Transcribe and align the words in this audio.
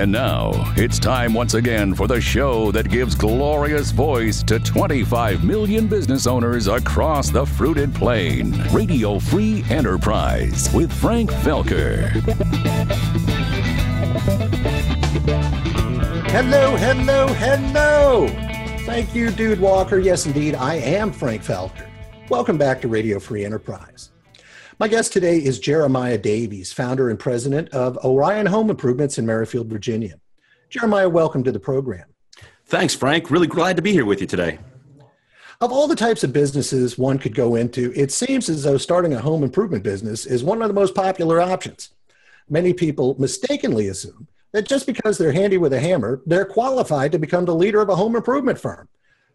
And 0.00 0.10
now 0.10 0.52
it's 0.76 0.98
time 0.98 1.34
once 1.34 1.52
again 1.52 1.94
for 1.94 2.06
the 2.06 2.22
show 2.22 2.72
that 2.72 2.88
gives 2.88 3.14
glorious 3.14 3.90
voice 3.90 4.42
to 4.44 4.58
25 4.58 5.44
million 5.44 5.88
business 5.88 6.26
owners 6.26 6.68
across 6.68 7.28
the 7.28 7.44
fruited 7.44 7.94
plain. 7.94 8.58
Radio 8.72 9.18
Free 9.18 9.62
Enterprise 9.68 10.72
with 10.72 10.90
Frank 10.90 11.30
Felker. 11.30 12.12
Hello, 16.30 16.76
hello, 16.76 17.26
hello. 17.34 18.28
Thank 18.86 19.14
you, 19.14 19.30
Dude 19.30 19.60
Walker. 19.60 19.98
Yes, 19.98 20.24
indeed, 20.24 20.54
I 20.54 20.76
am 20.76 21.12
Frank 21.12 21.42
Felker. 21.42 21.90
Welcome 22.30 22.56
back 22.56 22.80
to 22.80 22.88
Radio 22.88 23.18
Free 23.18 23.44
Enterprise. 23.44 24.12
My 24.80 24.88
guest 24.88 25.12
today 25.12 25.36
is 25.36 25.58
Jeremiah 25.58 26.16
Davies, 26.16 26.72
founder 26.72 27.10
and 27.10 27.18
president 27.18 27.68
of 27.68 27.98
Orion 27.98 28.46
Home 28.46 28.70
Improvements 28.70 29.18
in 29.18 29.26
Merrifield, 29.26 29.66
Virginia. 29.66 30.14
Jeremiah, 30.70 31.06
welcome 31.10 31.44
to 31.44 31.52
the 31.52 31.60
program. 31.60 32.06
Thanks, 32.64 32.94
Frank. 32.94 33.30
Really 33.30 33.46
glad 33.46 33.76
to 33.76 33.82
be 33.82 33.92
here 33.92 34.06
with 34.06 34.22
you 34.22 34.26
today. 34.26 34.58
Of 35.60 35.70
all 35.70 35.86
the 35.86 35.94
types 35.94 36.24
of 36.24 36.32
businesses 36.32 36.96
one 36.96 37.18
could 37.18 37.34
go 37.34 37.56
into, 37.56 37.92
it 37.94 38.10
seems 38.10 38.48
as 38.48 38.62
though 38.62 38.78
starting 38.78 39.12
a 39.12 39.20
home 39.20 39.42
improvement 39.42 39.84
business 39.84 40.24
is 40.24 40.42
one 40.42 40.62
of 40.62 40.68
the 40.68 40.72
most 40.72 40.94
popular 40.94 41.42
options. 41.42 41.90
Many 42.48 42.72
people 42.72 43.16
mistakenly 43.18 43.88
assume 43.88 44.28
that 44.52 44.66
just 44.66 44.86
because 44.86 45.18
they're 45.18 45.30
handy 45.30 45.58
with 45.58 45.74
a 45.74 45.80
hammer, 45.80 46.22
they're 46.24 46.46
qualified 46.46 47.12
to 47.12 47.18
become 47.18 47.44
the 47.44 47.54
leader 47.54 47.82
of 47.82 47.90
a 47.90 47.96
home 47.96 48.16
improvement 48.16 48.58
firm, 48.58 48.88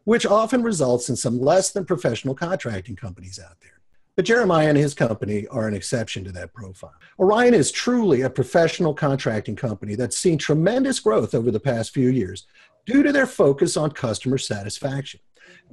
which 0.06 0.26
often 0.26 0.64
results 0.64 1.08
in 1.08 1.16
some 1.16 1.40
less 1.40 1.72
than 1.72 1.86
professional 1.86 2.34
contracting 2.34 2.96
companies 2.96 3.40
out 3.40 3.58
there. 3.62 3.80
But 4.16 4.26
Jeremiah 4.26 4.70
and 4.70 4.78
his 4.78 4.94
company 4.94 5.46
are 5.48 5.68
an 5.68 5.74
exception 5.74 6.24
to 6.24 6.32
that 6.32 6.54
profile. 6.54 6.94
Orion 7.20 7.54
is 7.54 7.72
truly 7.72 8.22
a 8.22 8.30
professional 8.30 8.94
contracting 8.94 9.58
company 9.58 9.96
that's 9.96 10.18
seen 10.18 10.38
tremendous 10.38 11.02
growth 11.02 11.36
over 11.36 11.52
the 11.52 11.60
past 11.60 11.94
few 11.94 12.10
years 12.10 12.48
due 12.86 13.04
to 13.04 13.12
their 13.12 13.28
focus 13.28 13.76
on 13.76 13.92
customer 13.92 14.38
satisfaction. 14.38 15.20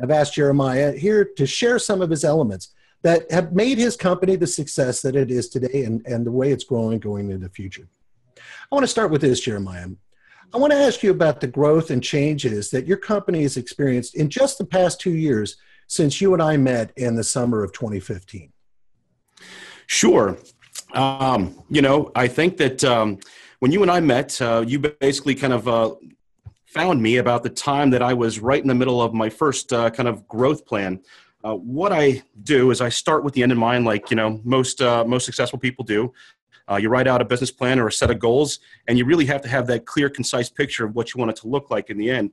I've 0.02 0.10
asked 0.10 0.34
Jeremiah 0.34 0.92
here 0.92 1.24
to 1.24 1.46
share 1.46 1.78
some 1.78 2.02
of 2.02 2.10
his 2.10 2.24
elements 2.24 2.72
that 3.02 3.30
have 3.30 3.52
made 3.52 3.78
his 3.78 3.96
company 3.96 4.34
the 4.34 4.46
success 4.46 5.02
that 5.02 5.14
it 5.14 5.30
is 5.30 5.48
today 5.48 5.84
and, 5.84 6.04
and 6.06 6.26
the 6.26 6.32
way 6.32 6.50
it's 6.50 6.64
growing 6.64 6.98
going 6.98 7.30
into 7.30 7.46
the 7.46 7.52
future. 7.52 7.88
I 8.36 8.74
want 8.74 8.84
to 8.84 8.88
start 8.88 9.10
with 9.10 9.20
this, 9.20 9.40
Jeremiah. 9.40 9.88
I 10.52 10.58
want 10.58 10.72
to 10.72 10.78
ask 10.78 11.02
you 11.02 11.10
about 11.12 11.40
the 11.40 11.46
growth 11.46 11.90
and 11.90 12.02
changes 12.02 12.70
that 12.70 12.86
your 12.86 12.96
company 12.96 13.42
has 13.42 13.56
experienced 13.56 14.16
in 14.16 14.28
just 14.28 14.58
the 14.58 14.64
past 14.64 15.00
two 15.00 15.12
years 15.12 15.56
since 15.92 16.22
you 16.22 16.32
and 16.32 16.40
I 16.40 16.56
met 16.56 16.90
in 16.96 17.16
the 17.16 17.22
summer 17.22 17.62
of 17.62 17.74
2015? 17.74 18.50
Sure. 19.86 20.38
Um, 20.94 21.54
you 21.68 21.82
know, 21.82 22.10
I 22.14 22.28
think 22.28 22.56
that 22.56 22.82
um, 22.82 23.18
when 23.58 23.72
you 23.72 23.82
and 23.82 23.90
I 23.90 24.00
met, 24.00 24.40
uh, 24.40 24.64
you 24.66 24.78
basically 24.78 25.34
kind 25.34 25.52
of 25.52 25.68
uh, 25.68 25.94
found 26.64 27.02
me 27.02 27.18
about 27.18 27.42
the 27.42 27.50
time 27.50 27.90
that 27.90 28.02
I 28.02 28.14
was 28.14 28.38
right 28.38 28.62
in 28.62 28.68
the 28.68 28.74
middle 28.74 29.02
of 29.02 29.12
my 29.12 29.28
first 29.28 29.70
uh, 29.70 29.90
kind 29.90 30.08
of 30.08 30.26
growth 30.26 30.64
plan. 30.64 30.98
Uh, 31.44 31.56
what 31.56 31.92
I 31.92 32.22
do 32.42 32.70
is 32.70 32.80
I 32.80 32.88
start 32.88 33.22
with 33.22 33.34
the 33.34 33.42
end 33.42 33.52
in 33.52 33.58
mind, 33.58 33.84
like 33.84 34.08
you 34.10 34.16
know 34.16 34.40
most 34.44 34.80
uh, 34.80 35.04
most 35.04 35.26
successful 35.26 35.58
people 35.58 35.84
do. 35.84 36.10
Uh, 36.70 36.76
you 36.76 36.88
write 36.88 37.06
out 37.06 37.20
a 37.20 37.24
business 37.26 37.50
plan 37.50 37.78
or 37.78 37.88
a 37.88 37.92
set 37.92 38.10
of 38.10 38.18
goals, 38.18 38.60
and 38.88 38.96
you 38.96 39.04
really 39.04 39.26
have 39.26 39.42
to 39.42 39.48
have 39.48 39.66
that 39.66 39.84
clear, 39.84 40.08
concise 40.08 40.48
picture 40.48 40.86
of 40.86 40.94
what 40.94 41.12
you 41.12 41.18
want 41.18 41.30
it 41.30 41.36
to 41.36 41.48
look 41.48 41.70
like 41.70 41.90
in 41.90 41.98
the 41.98 42.10
end. 42.10 42.30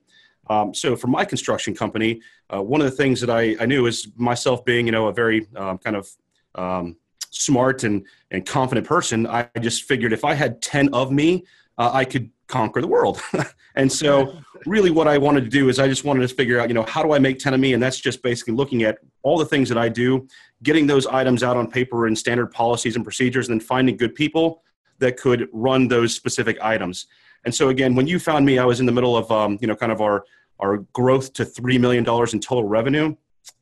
Um, 0.49 0.73
so 0.73 0.95
for 0.95 1.07
my 1.07 1.25
construction 1.25 1.75
company, 1.75 2.21
uh, 2.53 2.61
one 2.61 2.81
of 2.81 2.85
the 2.89 2.95
things 2.95 3.21
that 3.21 3.29
I, 3.29 3.55
I, 3.59 3.65
knew 3.67 3.85
is 3.85 4.07
myself 4.15 4.65
being, 4.65 4.87
you 4.87 4.91
know, 4.91 5.07
a 5.07 5.13
very 5.13 5.47
um, 5.55 5.77
kind 5.77 5.95
of 5.95 6.09
um, 6.55 6.97
smart 7.29 7.83
and, 7.83 8.05
and 8.31 8.45
confident 8.45 8.87
person, 8.87 9.27
I 9.27 9.47
just 9.59 9.83
figured 9.83 10.13
if 10.13 10.25
I 10.25 10.33
had 10.33 10.61
10 10.61 10.93
of 10.93 11.11
me, 11.11 11.45
uh, 11.77 11.91
I 11.93 12.03
could 12.03 12.29
conquer 12.47 12.81
the 12.81 12.87
world. 12.87 13.21
and 13.75 13.91
so 13.91 14.35
really 14.65 14.89
what 14.89 15.07
I 15.07 15.17
wanted 15.17 15.43
to 15.43 15.49
do 15.49 15.69
is 15.69 15.79
I 15.79 15.87
just 15.87 16.03
wanted 16.03 16.27
to 16.27 16.35
figure 16.35 16.59
out, 16.59 16.67
you 16.67 16.73
know, 16.73 16.83
how 16.83 17.03
do 17.03 17.13
I 17.13 17.19
make 17.19 17.39
10 17.39 17.53
of 17.53 17.59
me? 17.59 17.73
And 17.73 17.81
that's 17.81 17.99
just 17.99 18.21
basically 18.23 18.53
looking 18.53 18.83
at 18.83 18.97
all 19.21 19.37
the 19.37 19.45
things 19.45 19.69
that 19.69 19.77
I 19.77 19.87
do, 19.87 20.27
getting 20.63 20.87
those 20.87 21.05
items 21.07 21.43
out 21.43 21.55
on 21.55 21.69
paper 21.69 22.07
and 22.07 22.17
standard 22.17 22.47
policies 22.47 22.95
and 22.95 23.05
procedures, 23.05 23.47
and 23.47 23.59
then 23.59 23.65
finding 23.65 23.95
good 23.95 24.15
people 24.15 24.63
that 24.97 25.15
could 25.15 25.47
run 25.53 25.87
those 25.87 26.13
specific 26.13 26.57
items. 26.61 27.07
And 27.45 27.55
so 27.55 27.69
again, 27.69 27.95
when 27.95 28.07
you 28.07 28.19
found 28.19 28.45
me, 28.45 28.59
I 28.59 28.65
was 28.65 28.79
in 28.79 28.85
the 28.85 28.91
middle 28.91 29.15
of, 29.15 29.31
um, 29.31 29.57
you 29.61 29.67
know, 29.67 29.75
kind 29.75 29.91
of 29.91 30.01
our 30.01 30.25
our 30.59 30.77
growth 30.93 31.33
to 31.33 31.45
$3 31.45 31.79
million 31.79 32.03
in 32.05 32.39
total 32.39 32.63
revenue. 32.63 33.15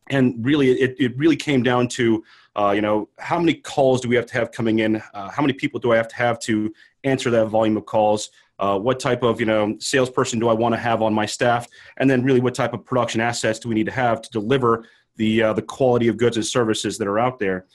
And 0.09 0.43
really, 0.43 0.71
it, 0.71 0.95
it 0.99 1.17
really 1.17 1.35
came 1.35 1.63
down 1.63 1.87
to, 1.89 2.23
uh, 2.57 2.71
you 2.71 2.81
know, 2.81 3.09
how 3.19 3.39
many 3.39 3.53
calls 3.53 4.01
do 4.01 4.07
we 4.07 4.15
have 4.15 4.25
to 4.27 4.33
have 4.33 4.51
coming 4.51 4.79
in? 4.79 5.01
Uh, 5.13 5.29
how 5.29 5.41
many 5.41 5.53
people 5.53 5.79
do 5.79 5.91
I 5.91 5.97
have 5.97 6.07
to 6.07 6.15
have 6.15 6.39
to 6.41 6.73
answer 7.03 7.29
that 7.31 7.47
volume 7.47 7.77
of 7.77 7.85
calls? 7.85 8.29
Uh, 8.59 8.79
what 8.79 8.99
type 8.99 9.21
of, 9.21 9.39
you 9.39 9.45
know, 9.45 9.75
salesperson 9.79 10.39
do 10.39 10.47
I 10.47 10.53
want 10.53 10.73
to 10.73 10.79
have 10.79 11.01
on 11.01 11.13
my 11.13 11.25
staff? 11.25 11.67
And 11.97 12.09
then 12.09 12.23
really 12.23 12.39
what 12.39 12.55
type 12.55 12.73
of 12.73 12.85
production 12.85 13.21
assets 13.21 13.59
do 13.59 13.69
we 13.69 13.75
need 13.75 13.85
to 13.85 13.91
have 13.91 14.21
to 14.21 14.29
deliver 14.31 14.85
the, 15.17 15.43
uh, 15.43 15.53
the 15.53 15.61
quality 15.61 16.07
of 16.07 16.17
goods 16.17 16.37
and 16.37 16.45
services 16.45 16.97
that 16.97 17.07
are 17.07 17.19
out 17.19 17.37
there? 17.37 17.65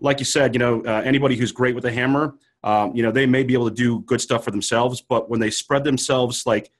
Like 0.00 0.18
you 0.18 0.24
said, 0.24 0.54
you 0.54 0.58
know, 0.58 0.82
uh, 0.84 1.02
anybody 1.04 1.36
who's 1.36 1.52
great 1.52 1.74
with 1.74 1.84
a 1.84 1.92
hammer, 1.92 2.34
um, 2.64 2.96
you 2.96 3.02
know, 3.02 3.12
they 3.12 3.26
may 3.26 3.42
be 3.42 3.52
able 3.52 3.68
to 3.68 3.74
do 3.74 4.00
good 4.00 4.20
stuff 4.20 4.42
for 4.42 4.50
themselves, 4.50 5.00
but 5.02 5.28
when 5.28 5.38
they 5.38 5.50
spread 5.50 5.84
themselves 5.84 6.46
like 6.46 6.70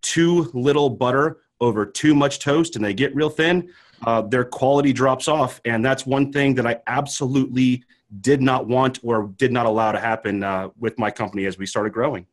too 0.00 0.50
little 0.54 0.90
butter 0.90 1.38
over 1.60 1.86
too 1.86 2.14
much 2.14 2.38
toast 2.38 2.76
and 2.76 2.84
they 2.84 2.94
get 2.94 3.14
real 3.14 3.30
thin, 3.30 3.70
uh, 4.06 4.22
their 4.22 4.44
quality 4.44 4.92
drops 4.92 5.28
off. 5.28 5.60
And 5.64 5.84
that's 5.84 6.04
one 6.04 6.32
thing 6.32 6.54
that 6.54 6.66
I 6.66 6.80
absolutely 6.86 7.84
did 8.20 8.42
not 8.42 8.66
want 8.66 9.00
or 9.02 9.32
did 9.36 9.52
not 9.52 9.66
allow 9.66 9.92
to 9.92 10.00
happen 10.00 10.42
uh, 10.42 10.68
with 10.78 10.98
my 10.98 11.10
company 11.10 11.46
as 11.46 11.58
we 11.58 11.66
started 11.66 11.92
growing. 11.92 12.26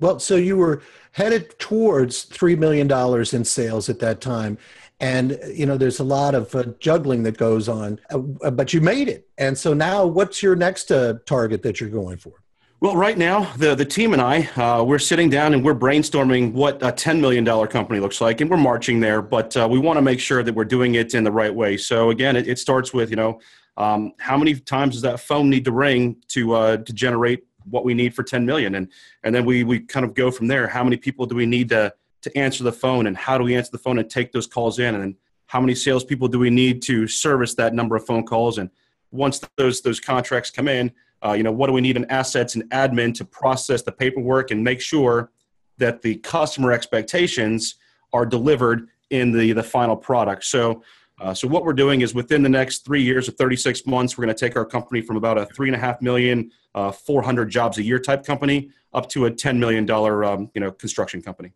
Well, 0.00 0.20
so 0.20 0.36
you 0.36 0.56
were 0.56 0.82
headed 1.12 1.58
towards 1.58 2.26
$3 2.26 2.56
million 2.56 2.90
in 3.32 3.44
sales 3.44 3.88
at 3.88 3.98
that 3.98 4.20
time. 4.20 4.58
And, 5.00 5.38
you 5.52 5.66
know, 5.66 5.76
there's 5.76 6.00
a 6.00 6.04
lot 6.04 6.34
of 6.34 6.54
uh, 6.54 6.64
juggling 6.80 7.22
that 7.24 7.36
goes 7.36 7.68
on, 7.68 8.00
uh, 8.10 8.50
but 8.50 8.72
you 8.72 8.80
made 8.80 9.08
it. 9.08 9.28
And 9.38 9.56
so 9.56 9.72
now 9.72 10.06
what's 10.06 10.42
your 10.42 10.56
next 10.56 10.90
uh, 10.90 11.14
target 11.24 11.62
that 11.62 11.80
you're 11.80 11.90
going 11.90 12.18
for? 12.18 12.32
Well, 12.80 12.94
right 12.94 13.18
now, 13.18 13.52
the, 13.54 13.74
the 13.74 13.84
team 13.84 14.12
and 14.12 14.22
I, 14.22 14.42
uh, 14.54 14.84
we're 14.84 15.00
sitting 15.00 15.28
down 15.28 15.52
and 15.52 15.64
we're 15.64 15.74
brainstorming 15.74 16.52
what 16.52 16.80
a 16.80 16.92
$10 16.92 17.18
million 17.18 17.44
company 17.66 17.98
looks 17.98 18.20
like, 18.20 18.40
and 18.40 18.48
we're 18.48 18.56
marching 18.56 19.00
there, 19.00 19.20
but 19.20 19.56
uh, 19.56 19.66
we 19.68 19.80
want 19.80 19.96
to 19.96 20.00
make 20.00 20.20
sure 20.20 20.44
that 20.44 20.54
we're 20.54 20.64
doing 20.64 20.94
it 20.94 21.12
in 21.12 21.24
the 21.24 21.32
right 21.32 21.52
way. 21.52 21.76
So, 21.76 22.10
again, 22.10 22.36
it, 22.36 22.46
it 22.46 22.56
starts 22.56 22.94
with, 22.94 23.10
you 23.10 23.16
know, 23.16 23.40
um, 23.78 24.12
how 24.20 24.36
many 24.36 24.54
times 24.54 24.94
does 24.94 25.02
that 25.02 25.18
phone 25.18 25.50
need 25.50 25.64
to 25.64 25.72
ring 25.72 26.22
to, 26.28 26.54
uh, 26.54 26.76
to 26.76 26.92
generate 26.92 27.42
what 27.68 27.84
we 27.84 27.94
need 27.94 28.14
for 28.14 28.22
10 28.22 28.46
million? 28.46 28.76
And, 28.76 28.92
and 29.24 29.34
then 29.34 29.44
we, 29.44 29.64
we 29.64 29.80
kind 29.80 30.06
of 30.06 30.14
go 30.14 30.30
from 30.30 30.46
there. 30.46 30.68
How 30.68 30.84
many 30.84 30.98
people 30.98 31.26
do 31.26 31.34
we 31.34 31.46
need 31.46 31.70
to, 31.70 31.92
to 32.22 32.38
answer 32.38 32.62
the 32.62 32.70
phone, 32.70 33.08
and 33.08 33.16
how 33.16 33.38
do 33.38 33.42
we 33.42 33.56
answer 33.56 33.72
the 33.72 33.78
phone 33.78 33.98
and 33.98 34.08
take 34.08 34.30
those 34.30 34.46
calls 34.46 34.78
in? 34.78 34.94
And 34.94 35.16
how 35.46 35.60
many 35.60 35.74
salespeople 35.74 36.28
do 36.28 36.38
we 36.38 36.50
need 36.50 36.80
to 36.82 37.08
service 37.08 37.54
that 37.54 37.74
number 37.74 37.96
of 37.96 38.06
phone 38.06 38.24
calls? 38.24 38.56
And 38.56 38.70
once 39.10 39.40
those, 39.56 39.80
those 39.80 39.98
contracts 39.98 40.52
come 40.52 40.68
in, 40.68 40.92
uh, 41.24 41.32
you 41.32 41.42
know, 41.42 41.52
what 41.52 41.66
do 41.66 41.72
we 41.72 41.80
need 41.80 41.96
in 41.96 42.04
assets 42.06 42.54
and 42.54 42.64
admin 42.70 43.14
to 43.14 43.24
process 43.24 43.82
the 43.82 43.92
paperwork 43.92 44.50
and 44.50 44.62
make 44.62 44.80
sure 44.80 45.30
that 45.78 46.02
the 46.02 46.16
customer 46.16 46.72
expectations 46.72 47.76
are 48.12 48.26
delivered 48.26 48.88
in 49.10 49.32
the, 49.32 49.52
the 49.52 49.62
final 49.62 49.96
product. 49.96 50.44
So, 50.44 50.82
uh, 51.20 51.34
so 51.34 51.48
what 51.48 51.64
we're 51.64 51.72
doing 51.72 52.02
is 52.02 52.14
within 52.14 52.42
the 52.42 52.48
next 52.48 52.84
three 52.84 53.02
years 53.02 53.28
or 53.28 53.32
36 53.32 53.86
months, 53.86 54.16
we're 54.16 54.24
going 54.24 54.36
to 54.36 54.46
take 54.46 54.56
our 54.56 54.64
company 54.64 55.00
from 55.00 55.16
about 55.16 55.38
a 55.38 55.46
three 55.46 55.68
and 55.68 55.74
a 55.74 55.78
half 55.78 56.00
million, 56.00 56.50
uh, 56.74 56.92
400 56.92 57.48
jobs 57.50 57.78
a 57.78 57.82
year 57.82 57.98
type 57.98 58.24
company 58.24 58.70
up 58.94 59.08
to 59.10 59.26
a 59.26 59.30
$10 59.30 59.58
million, 59.58 59.90
um, 59.90 60.50
you 60.54 60.60
know, 60.60 60.70
construction 60.70 61.20
company. 61.20 61.52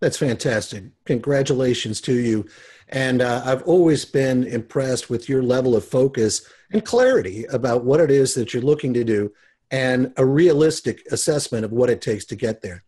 That's 0.00 0.18
fantastic. 0.18 0.84
Congratulations 1.04 2.00
to 2.02 2.14
you. 2.14 2.46
And 2.88 3.22
uh, 3.22 3.42
I've 3.44 3.62
always 3.62 4.04
been 4.04 4.44
impressed 4.44 5.10
with 5.10 5.28
your 5.28 5.42
level 5.42 5.74
of 5.74 5.84
focus 5.84 6.48
and 6.70 6.84
clarity 6.84 7.44
about 7.46 7.84
what 7.84 8.00
it 8.00 8.10
is 8.10 8.34
that 8.34 8.52
you're 8.52 8.62
looking 8.62 8.94
to 8.94 9.04
do 9.04 9.32
and 9.70 10.12
a 10.16 10.24
realistic 10.24 11.04
assessment 11.10 11.64
of 11.64 11.72
what 11.72 11.90
it 11.90 12.00
takes 12.00 12.24
to 12.26 12.36
get 12.36 12.62
there. 12.62 12.84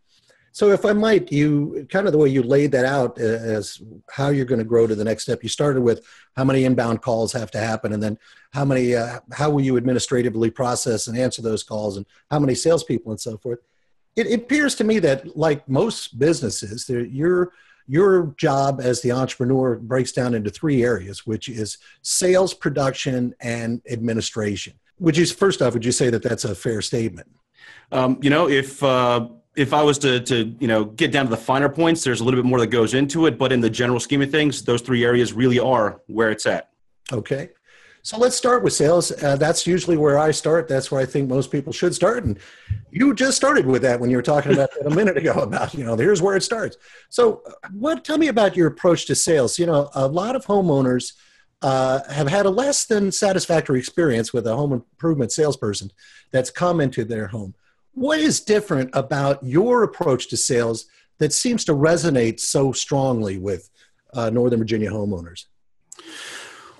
So, 0.53 0.71
if 0.71 0.85
I 0.85 0.93
might, 0.93 1.31
you 1.31 1.87
kind 1.91 2.07
of 2.07 2.13
the 2.13 2.19
way 2.19 2.29
you 2.29 2.43
laid 2.43 2.73
that 2.73 2.85
out 2.85 3.19
as 3.19 3.81
how 4.11 4.31
you're 4.31 4.47
going 4.47 4.59
to 4.59 4.65
grow 4.65 4.87
to 4.87 4.95
the 4.95 5.05
next 5.05 5.25
step. 5.25 5.43
You 5.43 5.49
started 5.49 5.83
with 5.83 6.05
how 6.37 6.45
many 6.45 6.65
inbound 6.65 7.03
calls 7.03 7.33
have 7.33 7.51
to 7.53 7.59
happen, 7.59 7.93
and 7.93 8.03
then 8.03 8.19
how 8.53 8.65
many, 8.65 8.95
uh, 8.95 9.21
how 9.33 9.51
will 9.51 9.61
you 9.61 9.77
administratively 9.77 10.51
process 10.51 11.07
and 11.07 11.17
answer 11.17 11.43
those 11.43 11.63
calls, 11.63 11.97
and 11.97 12.07
how 12.31 12.41
many 12.41 12.55
salespeople 12.55 13.13
and 13.13 13.21
so 13.21 13.37
forth. 13.37 13.61
It, 14.19 14.27
it 14.27 14.41
appears 14.41 14.75
to 14.77 14.85
me 14.85 14.99
that, 15.01 15.37
like 15.37 15.69
most 15.69 16.19
businesses, 16.19 16.89
your 16.89 17.53
your 17.87 18.35
job 18.37 18.81
as 18.83 19.01
the 19.01 19.13
entrepreneur 19.13 19.77
breaks 19.77 20.13
down 20.13 20.35
into 20.35 20.51
three 20.51 20.83
areas, 20.85 21.27
which 21.27 21.49
is 21.49 21.79
sales, 22.03 22.53
production, 22.53 23.35
and 23.41 23.81
administration. 23.91 24.75
Would 24.99 25.17
you 25.17 25.25
first 25.25 25.63
off, 25.63 25.73
would 25.73 25.85
you 25.85 25.93
say 25.93 26.11
that 26.11 26.23
that's 26.23 26.45
a 26.45 26.55
fair 26.55 26.83
statement? 26.83 27.29
Um, 27.93 28.19
you 28.21 28.29
know, 28.29 28.49
if 28.49 28.83
uh, 28.83 29.29
if 29.57 29.73
I 29.73 29.83
was 29.83 29.99
to 30.01 30.21
to 30.21 30.55
you 30.59 30.69
know 30.69 30.85
get 30.85 31.13
down 31.13 31.27
to 31.27 31.31
the 31.31 31.37
finer 31.37 31.69
points, 31.69 32.03
there's 32.03 32.21
a 32.21 32.25
little 32.25 32.41
bit 32.43 32.49
more 32.49 32.61
that 32.61 32.67
goes 32.69 32.95
into 32.95 33.27
it, 33.27 33.39
but 33.39 33.53
in 33.53 33.61
the 33.61 33.71
general 33.71 34.01
scheme 34.01 34.23
of 34.23 34.31
things, 34.31 34.63
those 34.65 34.83
three 34.83 35.05
areas 35.05 35.33
really 35.33 35.59
are 35.59 36.01
where 36.09 36.31
it's 36.31 36.47
at. 36.47 36.71
Okay. 37.13 37.51
So 38.09 38.17
let's 38.17 38.37
start 38.37 38.63
with 38.63 38.73
sales. 38.73 39.13
Uh, 39.23 39.37
that's 39.37 39.67
usually 39.67 39.99
where 39.99 40.19
I 40.19 40.31
start. 40.31 40.67
That's 40.67 40.91
where 40.91 40.99
I 40.99 41.05
think 41.05 41.29
most 41.29 41.53
people 41.53 41.75
should 41.75 41.95
start. 41.95 42.25
And 42.25 42.39
you 42.91 43.13
just 43.13 43.37
started 43.37 43.67
with 43.67 43.83
that 43.83 44.01
when 44.01 44.09
you 44.09 44.17
were 44.17 44.23
talking 44.23 44.55
about 44.55 44.71
that 44.73 44.91
a 44.91 44.95
minute 44.95 45.19
ago 45.19 45.33
about, 45.33 45.75
you 45.75 45.85
know, 45.85 45.95
here's 45.95 46.23
where 46.23 46.35
it 46.35 46.43
starts. 46.43 46.79
So 47.11 47.43
what, 47.71 48.05
tell 48.05 48.17
me 48.17 48.29
about 48.29 48.57
your 48.57 48.67
approach 48.67 49.05
to 49.09 49.15
sales. 49.15 49.59
You 49.59 49.67
know, 49.67 49.91
a 49.95 50.09
lot 50.09 50.37
of 50.37 50.47
homeowners 50.47 51.13
uh, 51.61 52.01
have 52.11 52.29
had 52.29 52.47
a 52.47 52.51
less 52.51 52.87
than 52.87 53.13
satisfactory 53.13 53.79
experience 53.79 54.33
with 54.33 54.47
a 54.47 54.57
home 54.57 54.73
improvement 54.73 55.31
salesperson 55.31 55.93
that's 56.31 56.49
come 56.49 56.81
into 56.81 57.05
their 57.05 57.27
home. 57.27 57.55
What 57.93 58.21
is 58.21 58.41
different 58.41 58.89
about 58.95 59.45
your 59.45 59.83
approach 59.83 60.29
to 60.29 60.39
sales 60.39 60.87
that 61.19 61.35
seems 61.35 61.63
to 61.67 61.73
resonate 61.73 62.41
so 62.41 62.73
strongly 62.73 63.37
with 63.37 63.69
uh, 64.15 64.31
Northern 64.31 64.61
Virginia 64.61 64.91
homeowners? 64.91 65.45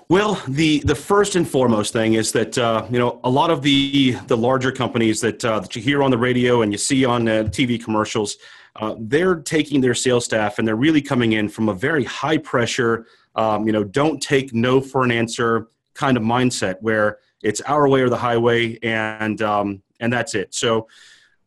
Well, 0.09 0.41
the 0.47 0.79
the 0.79 0.95
first 0.95 1.35
and 1.35 1.47
foremost 1.47 1.93
thing 1.93 2.15
is 2.15 2.31
that 2.31 2.57
uh, 2.57 2.87
you 2.89 2.97
know 2.97 3.19
a 3.23 3.29
lot 3.29 3.51
of 3.51 3.61
the 3.61 4.13
the 4.25 4.35
larger 4.35 4.71
companies 4.71 5.21
that 5.21 5.45
uh, 5.45 5.59
that 5.59 5.75
you 5.75 5.83
hear 5.83 6.01
on 6.01 6.09
the 6.09 6.17
radio 6.17 6.63
and 6.63 6.71
you 6.71 6.79
see 6.79 7.05
on 7.05 7.27
uh, 7.27 7.43
TV 7.43 7.81
commercials, 7.81 8.37
uh, 8.77 8.95
they're 8.97 9.35
taking 9.35 9.81
their 9.81 9.93
sales 9.93 10.25
staff 10.25 10.57
and 10.57 10.67
they're 10.67 10.75
really 10.75 10.99
coming 11.01 11.33
in 11.33 11.47
from 11.47 11.69
a 11.69 11.75
very 11.75 12.03
high 12.05 12.39
pressure, 12.39 13.05
um, 13.35 13.67
you 13.67 13.71
know, 13.71 13.83
don't 13.83 14.19
take 14.19 14.51
no 14.51 14.81
for 14.81 15.03
an 15.03 15.11
answer 15.11 15.67
kind 15.93 16.17
of 16.17 16.23
mindset 16.23 16.77
where 16.81 17.19
it's 17.43 17.61
our 17.61 17.87
way 17.87 18.01
or 18.01 18.09
the 18.09 18.17
highway 18.17 18.79
and 18.81 19.43
um, 19.43 19.79
and 19.99 20.11
that's 20.11 20.33
it. 20.33 20.55
So 20.55 20.87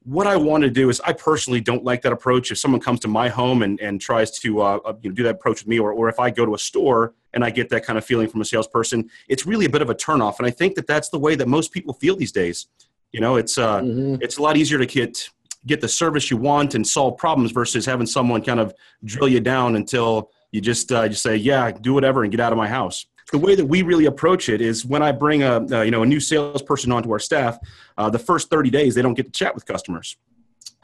what 0.04 0.26
I 0.26 0.36
want 0.36 0.64
to 0.64 0.70
do 0.70 0.90
is 0.90 1.00
I 1.00 1.12
personally 1.12 1.60
don't 1.60 1.84
like 1.84 2.02
that 2.02 2.12
approach. 2.12 2.50
If 2.50 2.58
someone 2.58 2.80
comes 2.80 3.00
to 3.00 3.08
my 3.08 3.28
home 3.28 3.62
and, 3.62 3.80
and 3.80 4.00
tries 4.00 4.30
to 4.40 4.60
uh, 4.60 4.78
uh, 4.84 4.94
you 5.02 5.10
know, 5.10 5.14
do 5.14 5.22
that 5.24 5.36
approach 5.36 5.60
with 5.60 5.68
me, 5.68 5.78
or, 5.78 5.92
or 5.92 6.08
if 6.08 6.18
I 6.18 6.30
go 6.30 6.44
to 6.44 6.54
a 6.54 6.58
store 6.58 7.14
and 7.34 7.44
I 7.44 7.50
get 7.50 7.68
that 7.70 7.84
kind 7.84 7.98
of 7.98 8.04
feeling 8.04 8.28
from 8.28 8.40
a 8.40 8.44
salesperson, 8.44 9.08
it's 9.28 9.46
really 9.46 9.66
a 9.66 9.70
bit 9.70 9.82
of 9.82 9.90
a 9.90 9.94
turnoff. 9.94 10.38
And 10.38 10.46
I 10.46 10.50
think 10.50 10.74
that 10.74 10.86
that's 10.86 11.08
the 11.08 11.18
way 11.18 11.34
that 11.36 11.48
most 11.48 11.72
people 11.72 11.94
feel 11.94 12.16
these 12.16 12.32
days. 12.32 12.66
You 13.12 13.20
know, 13.20 13.36
it's 13.36 13.58
uh, 13.58 13.80
mm-hmm. 13.80 14.16
it's 14.20 14.38
a 14.38 14.42
lot 14.42 14.56
easier 14.56 14.78
to 14.78 14.86
get 14.86 15.28
get 15.66 15.80
the 15.80 15.88
service 15.88 16.30
you 16.30 16.36
want 16.36 16.74
and 16.74 16.84
solve 16.86 17.16
problems 17.16 17.52
versus 17.52 17.86
having 17.86 18.06
someone 18.06 18.42
kind 18.42 18.58
of 18.58 18.74
drill 19.04 19.28
you 19.28 19.38
down 19.38 19.76
until 19.76 20.30
you 20.50 20.60
just 20.60 20.90
uh, 20.90 21.08
just 21.08 21.22
say, 21.22 21.36
yeah, 21.36 21.70
do 21.70 21.94
whatever 21.94 22.24
and 22.24 22.32
get 22.32 22.40
out 22.40 22.52
of 22.52 22.58
my 22.58 22.68
house 22.68 23.06
the 23.30 23.38
way 23.38 23.54
that 23.54 23.64
we 23.64 23.82
really 23.82 24.06
approach 24.06 24.48
it 24.48 24.60
is 24.60 24.84
when 24.84 25.02
I 25.02 25.12
bring 25.12 25.42
a, 25.42 25.64
uh, 25.70 25.82
you 25.82 25.90
know 25.90 26.02
a 26.02 26.06
new 26.06 26.20
salesperson 26.20 26.92
onto 26.92 27.10
our 27.12 27.18
staff, 27.18 27.58
uh, 27.96 28.10
the 28.10 28.18
first 28.18 28.50
30 28.50 28.70
days 28.70 28.94
they 28.94 29.02
don't 29.02 29.14
get 29.14 29.26
to 29.26 29.32
chat 29.32 29.54
with 29.54 29.64
customers. 29.66 30.16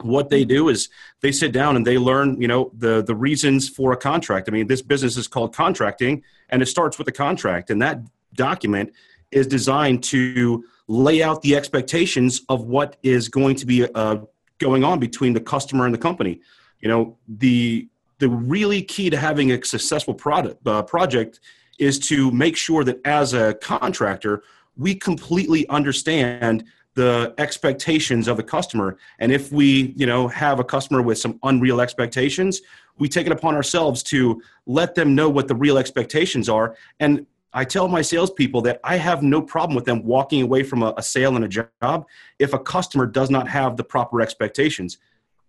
What 0.01 0.29
they 0.29 0.45
do 0.45 0.69
is 0.69 0.87
they 1.21 1.31
sit 1.31 1.51
down 1.51 1.75
and 1.75 1.85
they 1.85 1.97
learn 1.97 2.41
you 2.41 2.47
know 2.47 2.71
the 2.77 3.03
the 3.03 3.15
reasons 3.15 3.67
for 3.67 3.91
a 3.91 3.97
contract. 3.97 4.47
I 4.47 4.51
mean, 4.51 4.67
this 4.67 4.81
business 4.81 5.17
is 5.17 5.27
called 5.27 5.53
contracting, 5.53 6.23
and 6.49 6.61
it 6.61 6.67
starts 6.67 6.97
with 6.97 7.07
a 7.07 7.11
contract, 7.11 7.69
and 7.69 7.81
that 7.81 7.99
document 8.33 8.93
is 9.31 9.45
designed 9.45 10.03
to 10.03 10.63
lay 10.87 11.21
out 11.21 11.41
the 11.41 11.55
expectations 11.55 12.41
of 12.49 12.63
what 12.63 12.97
is 13.03 13.29
going 13.29 13.55
to 13.55 13.65
be 13.65 13.85
uh, 13.93 14.17
going 14.57 14.83
on 14.83 14.99
between 14.99 15.33
the 15.33 15.41
customer 15.41 15.85
and 15.85 15.93
the 15.93 15.99
company. 15.99 16.39
You 16.79 16.87
know 16.87 17.17
the 17.27 17.89
the 18.19 18.29
really 18.29 18.81
key 18.81 19.09
to 19.09 19.17
having 19.17 19.51
a 19.51 19.63
successful 19.63 20.13
product 20.13 20.65
uh, 20.67 20.83
project 20.83 21.39
is 21.79 21.99
to 21.99 22.31
make 22.31 22.55
sure 22.55 22.83
that 22.83 22.99
as 23.05 23.33
a 23.33 23.53
contractor, 23.55 24.43
we 24.77 24.95
completely 24.95 25.67
understand 25.69 26.65
the 26.95 27.33
expectations 27.37 28.27
of 28.27 28.37
the 28.37 28.43
customer. 28.43 28.97
And 29.19 29.31
if 29.31 29.51
we, 29.51 29.93
you 29.95 30.05
know, 30.05 30.27
have 30.27 30.59
a 30.59 30.63
customer 30.63 31.01
with 31.01 31.17
some 31.17 31.39
unreal 31.43 31.79
expectations, 31.79 32.61
we 32.97 33.07
take 33.07 33.25
it 33.25 33.31
upon 33.31 33.55
ourselves 33.55 34.03
to 34.03 34.41
let 34.65 34.95
them 34.95 35.15
know 35.15 35.29
what 35.29 35.47
the 35.47 35.55
real 35.55 35.77
expectations 35.77 36.49
are. 36.49 36.75
And 36.99 37.25
I 37.53 37.63
tell 37.63 37.87
my 37.87 38.01
salespeople 38.01 38.61
that 38.63 38.79
I 38.83 38.97
have 38.97 39.23
no 39.23 39.41
problem 39.41 39.75
with 39.75 39.85
them 39.85 40.03
walking 40.03 40.41
away 40.41 40.63
from 40.63 40.83
a, 40.83 40.93
a, 40.97 41.01
sale 41.01 41.35
and 41.35 41.45
a 41.45 41.47
job 41.47 42.05
if 42.37 42.53
a 42.53 42.59
customer 42.59 43.05
does 43.05 43.29
not 43.29 43.47
have 43.47 43.75
the 43.75 43.83
proper 43.83 44.21
expectations. 44.21 44.97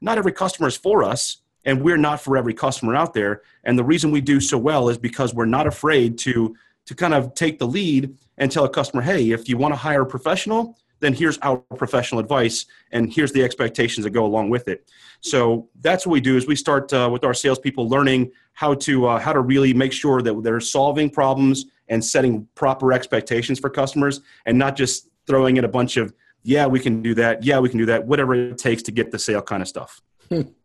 Not 0.00 0.16
every 0.16 0.32
customer 0.32 0.68
is 0.68 0.76
for 0.76 1.02
us, 1.04 1.38
and 1.64 1.82
we're 1.82 1.96
not 1.96 2.20
for 2.20 2.36
every 2.36 2.54
customer 2.54 2.94
out 2.94 3.14
there. 3.14 3.42
And 3.64 3.78
the 3.78 3.84
reason 3.84 4.10
we 4.10 4.20
do 4.20 4.40
so 4.40 4.58
well 4.58 4.88
is 4.88 4.98
because 4.98 5.34
we're 5.34 5.46
not 5.46 5.66
afraid 5.66 6.18
to 6.20 6.54
to 6.86 6.94
kind 6.94 7.14
of 7.14 7.34
take 7.34 7.58
the 7.58 7.66
lead 7.66 8.16
and 8.38 8.50
tell 8.50 8.64
a 8.64 8.68
customer 8.68 9.02
hey 9.02 9.30
if 9.30 9.48
you 9.48 9.56
want 9.56 9.72
to 9.72 9.76
hire 9.76 10.02
a 10.02 10.06
professional 10.06 10.76
then 11.00 11.14
here's 11.14 11.38
our 11.38 11.56
professional 11.56 12.20
advice 12.20 12.66
and 12.92 13.12
here's 13.12 13.32
the 13.32 13.42
expectations 13.42 14.04
that 14.04 14.10
go 14.10 14.24
along 14.24 14.50
with 14.50 14.68
it. 14.68 14.88
So 15.20 15.68
that's 15.80 16.06
what 16.06 16.12
we 16.12 16.20
do 16.20 16.36
is 16.36 16.46
we 16.46 16.56
start 16.56 16.92
uh, 16.92 17.08
with 17.10 17.24
our 17.24 17.34
salespeople 17.34 17.88
learning 17.88 18.30
how 18.52 18.74
to 18.74 19.06
uh, 19.06 19.18
how 19.18 19.32
to 19.32 19.40
really 19.40 19.74
make 19.74 19.92
sure 19.92 20.22
that 20.22 20.42
they're 20.42 20.60
solving 20.60 21.10
problems 21.10 21.66
and 21.88 22.04
setting 22.04 22.46
proper 22.54 22.92
expectations 22.92 23.58
for 23.58 23.68
customers 23.68 24.20
and 24.46 24.58
not 24.58 24.76
just 24.76 25.08
throwing 25.26 25.56
in 25.56 25.64
a 25.64 25.68
bunch 25.68 25.96
of 25.96 26.14
yeah 26.42 26.66
we 26.66 26.78
can 26.78 27.02
do 27.02 27.14
that. 27.14 27.42
Yeah 27.42 27.58
we 27.58 27.68
can 27.68 27.78
do 27.78 27.86
that. 27.86 28.06
Whatever 28.06 28.34
it 28.34 28.58
takes 28.58 28.82
to 28.84 28.92
get 28.92 29.10
the 29.10 29.18
sale 29.18 29.42
kind 29.42 29.62
of 29.62 29.68
stuff 29.68 30.00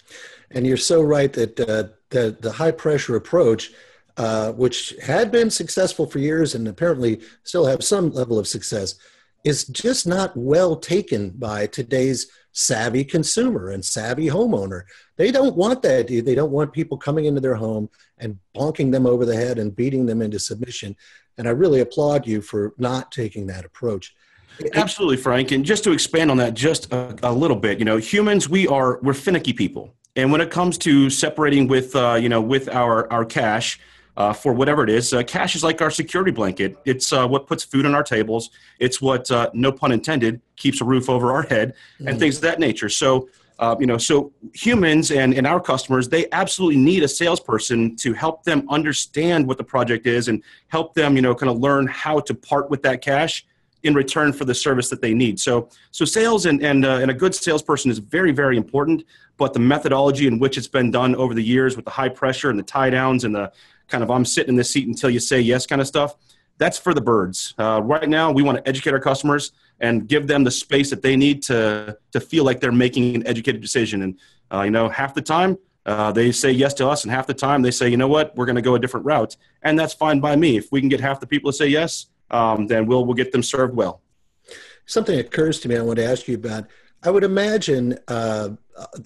And 0.51 0.65
you're 0.65 0.77
so 0.77 1.01
right 1.01 1.31
that 1.33 1.59
uh, 1.59 1.89
the, 2.09 2.37
the 2.39 2.51
high 2.51 2.71
pressure 2.71 3.15
approach, 3.15 3.71
uh, 4.17 4.51
which 4.53 4.95
had 5.01 5.31
been 5.31 5.49
successful 5.49 6.05
for 6.05 6.19
years 6.19 6.55
and 6.55 6.67
apparently 6.67 7.21
still 7.43 7.65
have 7.65 7.83
some 7.83 8.11
level 8.11 8.39
of 8.39 8.47
success, 8.47 8.95
is 9.43 9.65
just 9.65 10.07
not 10.07 10.35
well 10.35 10.75
taken 10.75 11.29
by 11.29 11.67
today's 11.67 12.27
savvy 12.51 13.03
consumer 13.03 13.69
and 13.69 13.83
savvy 13.83 14.27
homeowner. 14.27 14.83
They 15.17 15.29
don't 15.29 15.55
want 15.55 15.81
that. 15.81 16.07
They 16.07 16.35
don't 16.35 16.51
want 16.51 16.73
people 16.73 16.97
coming 16.97 17.25
into 17.25 17.41
their 17.41 17.55
home 17.55 17.89
and 18.17 18.39
bonking 18.55 18.91
them 18.91 19.05
over 19.05 19.25
the 19.25 19.35
head 19.35 19.59
and 19.59 19.75
beating 19.75 20.05
them 20.05 20.21
into 20.21 20.39
submission. 20.39 20.95
And 21.37 21.47
I 21.47 21.51
really 21.51 21.81
applaud 21.81 22.25
you 22.25 22.41
for 22.41 22.73
not 22.77 23.11
taking 23.11 23.47
that 23.47 23.65
approach. 23.65 24.15
Absolutely, 24.73 25.17
Frank. 25.17 25.51
And 25.51 25.65
just 25.65 25.83
to 25.83 25.91
expand 25.91 26.31
on 26.31 26.37
that 26.37 26.53
just 26.53 26.91
a, 26.93 27.15
a 27.23 27.33
little 27.33 27.57
bit, 27.57 27.77
you 27.77 27.85
know, 27.85 27.97
humans, 27.97 28.47
we 28.47 28.67
are, 28.67 28.99
we're 29.01 29.13
finicky 29.13 29.51
people. 29.51 29.93
And 30.15 30.31
when 30.31 30.41
it 30.41 30.49
comes 30.49 30.77
to 30.79 31.09
separating 31.09 31.67
with, 31.67 31.95
uh, 31.95 32.13
you 32.15 32.29
know, 32.29 32.41
with 32.41 32.69
our, 32.69 33.11
our 33.11 33.25
cash 33.25 33.79
uh, 34.15 34.31
for 34.31 34.53
whatever 34.53 34.83
it 34.83 34.89
is, 34.89 35.13
uh, 35.13 35.23
cash 35.23 35.55
is 35.55 35.63
like 35.63 35.81
our 35.81 35.91
security 35.91 36.31
blanket. 36.31 36.77
It's 36.85 37.11
uh, 37.11 37.27
what 37.27 37.47
puts 37.47 37.65
food 37.65 37.85
on 37.85 37.93
our 37.93 38.03
tables. 38.03 38.49
It's 38.79 39.01
what, 39.01 39.29
uh, 39.29 39.49
no 39.53 39.73
pun 39.73 39.91
intended, 39.91 40.41
keeps 40.55 40.79
a 40.79 40.85
roof 40.85 41.09
over 41.09 41.33
our 41.33 41.43
head 41.43 41.73
and 41.99 42.17
things 42.17 42.37
of 42.37 42.41
that 42.43 42.59
nature. 42.59 42.87
So, 42.87 43.27
uh, 43.59 43.75
you 43.79 43.87
know, 43.87 43.97
so 43.97 44.31
humans 44.53 45.11
and, 45.11 45.33
and 45.33 45.45
our 45.45 45.59
customers, 45.59 46.07
they 46.07 46.27
absolutely 46.31 46.79
need 46.79 47.03
a 47.03 47.07
salesperson 47.07 47.95
to 47.97 48.13
help 48.13 48.43
them 48.43 48.65
understand 48.69 49.47
what 49.47 49.57
the 49.57 49.63
project 49.63 50.07
is 50.07 50.29
and 50.29 50.43
help 50.69 50.93
them, 50.93 51.17
you 51.17 51.21
know, 51.21 51.35
kind 51.35 51.49
of 51.49 51.59
learn 51.59 51.87
how 51.87 52.19
to 52.21 52.33
part 52.33 52.69
with 52.69 52.83
that 52.83 53.01
cash 53.01 53.45
in 53.85 53.93
return 53.93 54.33
for 54.33 54.45
the 54.45 54.55
service 54.55 54.89
that 54.89 55.01
they 55.01 55.13
need. 55.13 55.39
So, 55.39 55.69
so 55.91 56.05
sales 56.05 56.45
and, 56.45 56.63
and, 56.63 56.85
uh, 56.85 56.97
and 57.01 57.11
a 57.11 57.13
good 57.13 57.35
salesperson 57.35 57.91
is 57.91 57.99
very, 57.99 58.31
very 58.31 58.57
important, 58.57 59.03
but 59.37 59.53
the 59.53 59.59
methodology 59.59 60.27
in 60.27 60.39
which 60.39 60.57
it's 60.57 60.67
been 60.67 60.91
done 60.91 61.15
over 61.15 61.33
the 61.33 61.43
years 61.43 61.75
with 61.75 61.85
the 61.85 61.91
high 61.91 62.09
pressure 62.09 62.49
and 62.49 62.57
the 62.57 62.63
tie 62.63 62.89
downs 62.89 63.23
and 63.23 63.35
the 63.35 63.51
kind 63.87 64.03
of 64.03 64.09
I'm 64.09 64.25
sitting 64.25 64.49
in 64.49 64.55
this 64.55 64.71
seat 64.71 64.87
until 64.87 65.09
you 65.09 65.19
say 65.19 65.39
yes 65.39 65.67
kind 65.67 65.81
of 65.81 65.87
stuff, 65.87 66.15
that's 66.57 66.77
for 66.77 66.93
the 66.93 67.01
birds. 67.01 67.53
Uh, 67.57 67.81
right 67.83 68.09
now, 68.09 68.31
we 68.31 68.41
want 68.41 68.57
to 68.57 68.67
educate 68.67 68.91
our 68.91 68.99
customers 68.99 69.51
and 69.79 70.07
give 70.07 70.25
them 70.25 70.43
the 70.43 70.51
space 70.51 70.89
that 70.89 71.01
they 71.01 71.15
need 71.15 71.43
to, 71.43 71.97
to 72.11 72.19
feel 72.19 72.43
like 72.43 72.59
they're 72.59 72.71
making 72.71 73.15
an 73.15 73.27
educated 73.27 73.61
decision. 73.61 74.01
And, 74.01 74.19
uh, 74.51 74.61
you 74.63 74.71
know, 74.71 74.89
half 74.89 75.13
the 75.13 75.21
time, 75.21 75.57
uh, 75.85 76.11
they 76.11 76.31
say 76.31 76.51
yes 76.51 76.73
to 76.75 76.87
us, 76.87 77.03
and 77.03 77.11
half 77.11 77.27
the 77.27 77.33
time 77.33 77.61
they 77.61 77.71
say, 77.71 77.89
you 77.89 77.97
know 77.97 78.07
what, 78.07 78.35
we're 78.35 78.45
going 78.45 78.55
to 78.55 78.61
go 78.61 78.73
a 78.73 78.79
different 78.79 79.05
route. 79.05 79.35
And 79.61 79.77
that's 79.77 79.93
fine 79.93 80.19
by 80.19 80.35
me. 80.35 80.57
If 80.57 80.71
we 80.71 80.79
can 80.79 80.89
get 80.89 80.99
half 80.99 81.19
the 81.19 81.27
people 81.27 81.51
to 81.51 81.57
say 81.57 81.67
yes, 81.67 82.07
um, 82.31 82.67
then 82.67 82.85
we'll 82.85 83.05
we'll 83.05 83.15
get 83.15 83.31
them 83.31 83.43
served 83.43 83.75
well. 83.75 84.01
Something 84.85 85.19
occurs 85.19 85.59
to 85.61 85.69
me. 85.69 85.77
I 85.77 85.81
want 85.81 85.97
to 85.97 86.05
ask 86.05 86.27
you 86.27 86.35
about. 86.35 86.67
I 87.03 87.11
would 87.11 87.23
imagine 87.23 87.99
uh, 88.07 88.49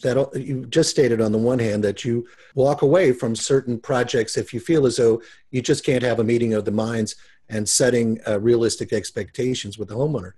that 0.02 0.30
you 0.34 0.66
just 0.68 0.90
stated 0.90 1.20
on 1.20 1.32
the 1.32 1.38
one 1.38 1.60
hand 1.60 1.84
that 1.84 2.06
you 2.06 2.28
walk 2.56 2.82
away 2.82 3.12
from 3.12 3.36
certain 3.36 3.78
projects 3.80 4.38
if 4.38 4.54
you 4.54 4.60
feel 4.60 4.86
as 4.86 4.96
though 4.96 5.22
you 5.52 5.62
just 5.62 5.86
can't 5.86 6.04
have 6.04 6.20
a 6.20 6.24
meeting 6.24 6.54
of 6.54 6.66
the 6.66 6.72
minds 6.72 7.16
and 7.50 7.68
setting 7.68 8.20
uh, 8.28 8.40
realistic 8.40 8.94
expectations 8.94 9.78
with 9.78 9.90
the 9.90 9.96
homeowner. 9.96 10.34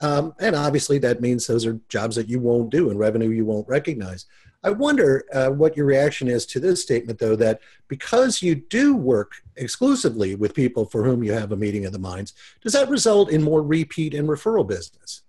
Um, 0.00 0.34
and 0.40 0.54
obviously, 0.54 0.98
that 0.98 1.20
means 1.20 1.46
those 1.46 1.64
are 1.64 1.80
jobs 1.88 2.16
that 2.16 2.28
you 2.28 2.40
won't 2.40 2.70
do 2.70 2.90
and 2.90 2.98
revenue 2.98 3.30
you 3.30 3.44
won't 3.44 3.68
recognize. 3.68 4.26
I 4.66 4.70
wonder 4.70 5.24
uh, 5.32 5.50
what 5.50 5.76
your 5.76 5.86
reaction 5.86 6.26
is 6.26 6.44
to 6.46 6.58
this 6.58 6.82
statement, 6.82 7.20
though, 7.20 7.36
that 7.36 7.60
because 7.86 8.42
you 8.42 8.56
do 8.56 8.96
work 8.96 9.34
exclusively 9.54 10.34
with 10.34 10.54
people 10.54 10.84
for 10.84 11.04
whom 11.04 11.22
you 11.22 11.32
have 11.34 11.52
a 11.52 11.56
meeting 11.56 11.86
of 11.86 11.92
the 11.92 12.00
minds, 12.00 12.34
does 12.62 12.72
that 12.72 12.88
result 12.88 13.30
in 13.30 13.44
more 13.44 13.62
repeat 13.62 14.12
and 14.12 14.28
referral 14.28 14.66
business? 14.66 15.22